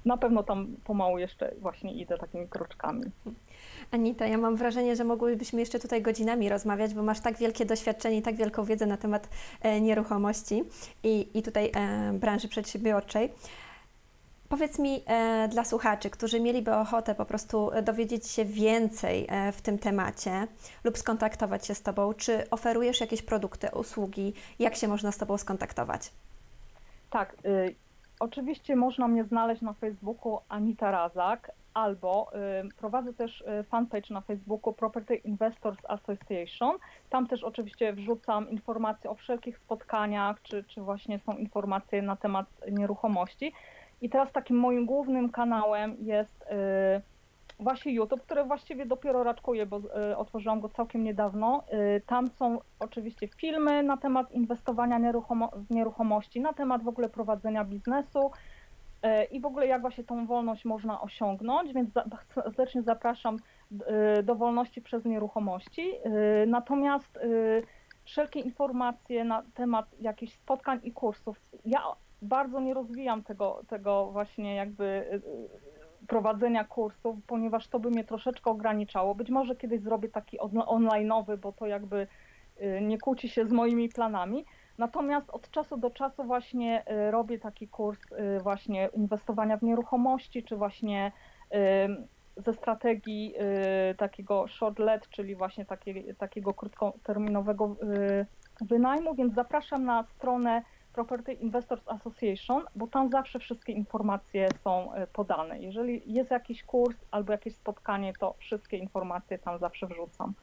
[0.06, 3.04] na pewno tam pomału jeszcze właśnie idę takimi kroczkami.
[3.92, 8.18] Anita, ja mam wrażenie, że mogłybyśmy jeszcze tutaj godzinami rozmawiać, bo masz tak wielkie doświadczenie
[8.18, 9.30] i tak wielką wiedzę na temat
[9.62, 10.64] e, nieruchomości
[11.04, 13.30] i, i tutaj e, branży przedsiębiorczej.
[14.54, 19.62] Powiedz mi e, dla słuchaczy, którzy mieliby ochotę po prostu dowiedzieć się więcej e, w
[19.62, 20.48] tym temacie
[20.84, 25.38] lub skontaktować się z Tobą, czy oferujesz jakieś produkty, usługi, jak się można z Tobą
[25.38, 26.12] skontaktować?
[27.10, 27.76] Tak, y,
[28.20, 32.32] oczywiście można mnie znaleźć na Facebooku Anita Razak albo
[32.66, 36.78] y, prowadzę też y, fanpage na Facebooku Property Investors Association.
[37.10, 42.46] Tam też oczywiście wrzucam informacje o wszelkich spotkaniach, czy, czy właśnie są informacje na temat
[42.72, 43.54] nieruchomości.
[44.04, 46.46] I teraz takim moim głównym kanałem jest y,
[47.60, 49.78] właśnie YouTube, który właściwie dopiero raczkuję, bo
[50.12, 51.64] y, otworzyłam go całkiem niedawno.
[51.98, 55.00] Y, tam są oczywiście filmy na temat inwestowania
[55.56, 58.32] w nieruchomości, na temat w ogóle prowadzenia biznesu
[59.32, 61.90] i w ogóle jak właśnie tą wolność można osiągnąć, więc
[62.34, 63.38] serdecznie zapraszam
[64.24, 65.92] do wolności przez nieruchomości.
[66.48, 67.20] Natomiast
[68.06, 71.82] wszelkie informacje na temat jakichś spotkań i kursów, ja
[72.24, 78.04] bardzo nie rozwijam tego, tego właśnie jakby y, y, prowadzenia kursów, ponieważ to by mnie
[78.04, 79.16] troszeczkę ograniczało.
[79.16, 82.08] Być może kiedyś zrobię taki online'owy, bo to jakby
[82.62, 84.46] y, nie kłóci się z moimi planami.
[84.78, 88.00] Natomiast od czasu do czasu właśnie robię taki kurs
[88.44, 91.12] właśnie inwestowania w nieruchomości, czy właśnie
[92.38, 93.36] ze strategii
[93.98, 97.76] takiego short let, czyli właśnie takie, takiego krótkoterminowego
[98.62, 100.62] wynajmu, więc zapraszam na stronę
[100.94, 105.60] Property Investors Association, bo tam zawsze wszystkie informacje są e, podane.
[105.60, 110.34] Jeżeli jest jakiś kurs albo jakieś spotkanie, to wszystkie informacje tam zawsze wrzucam.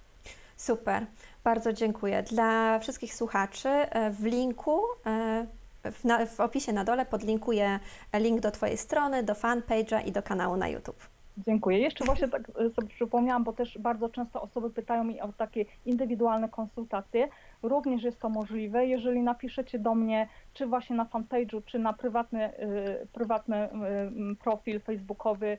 [0.57, 1.07] Super,
[1.45, 2.23] bardzo dziękuję.
[2.23, 5.47] Dla wszystkich słuchaczy e, w linku, e,
[5.93, 7.81] w, na, w opisie na dole podlinkuję
[8.15, 11.09] link do Twojej strony, do fanpage'a i do kanału na YouTube.
[11.39, 11.79] Dziękuję.
[11.79, 12.43] Jeszcze właśnie tak
[12.75, 17.29] sobie przypomniałam, bo też bardzo często osoby pytają mi o takie indywidualne konsultacje.
[17.63, 22.59] Również jest to możliwe, jeżeli napiszecie do mnie, czy właśnie na fanpage'u, czy na prywatny,
[22.59, 25.59] y, prywatny y, profil facebookowy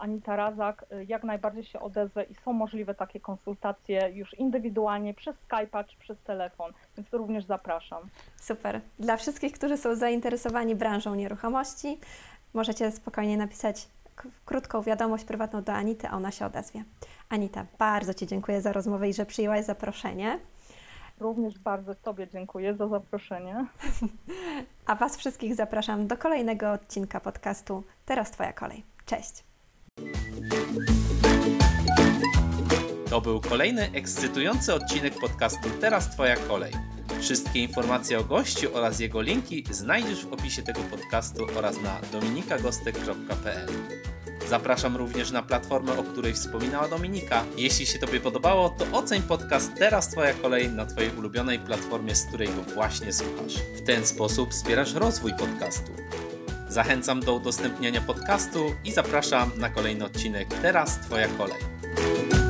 [0.00, 5.36] Anita Razak, y, jak najbardziej się odezwę i są możliwe takie konsultacje już indywidualnie przez
[5.36, 8.08] Skype'a czy przez telefon, więc również zapraszam.
[8.36, 8.80] Super.
[8.98, 11.98] Dla wszystkich, którzy są zainteresowani branżą nieruchomości,
[12.54, 13.88] możecie spokojnie napisać
[14.44, 16.84] krótką wiadomość prywatną do Anity, a ona się odezwie.
[17.28, 20.38] Anita, bardzo Ci dziękuję za rozmowę i że przyjęłaś zaproszenie.
[21.20, 23.66] Również bardzo Tobie dziękuję za zaproszenie.
[24.86, 28.84] A Was wszystkich zapraszam do kolejnego odcinka podcastu Teraz Twoja kolej.
[29.06, 29.44] Cześć!
[33.10, 36.72] To był kolejny ekscytujący odcinek podcastu Teraz Twoja kolej.
[37.20, 43.68] Wszystkie informacje o gościu oraz jego linki znajdziesz w opisie tego podcastu oraz na dominikagostek.pl.
[44.48, 47.44] Zapraszam również na platformę, o której wspominała Dominika.
[47.56, 52.26] Jeśli się Tobie podobało, to oceń podcast Teraz Twoja kolej na Twojej ulubionej platformie, z
[52.26, 53.54] której go właśnie słuchasz.
[53.76, 55.92] W ten sposób wspierasz rozwój podcastu.
[56.68, 62.43] Zachęcam do udostępniania podcastu i zapraszam na kolejny odcinek Teraz Twoja kolej.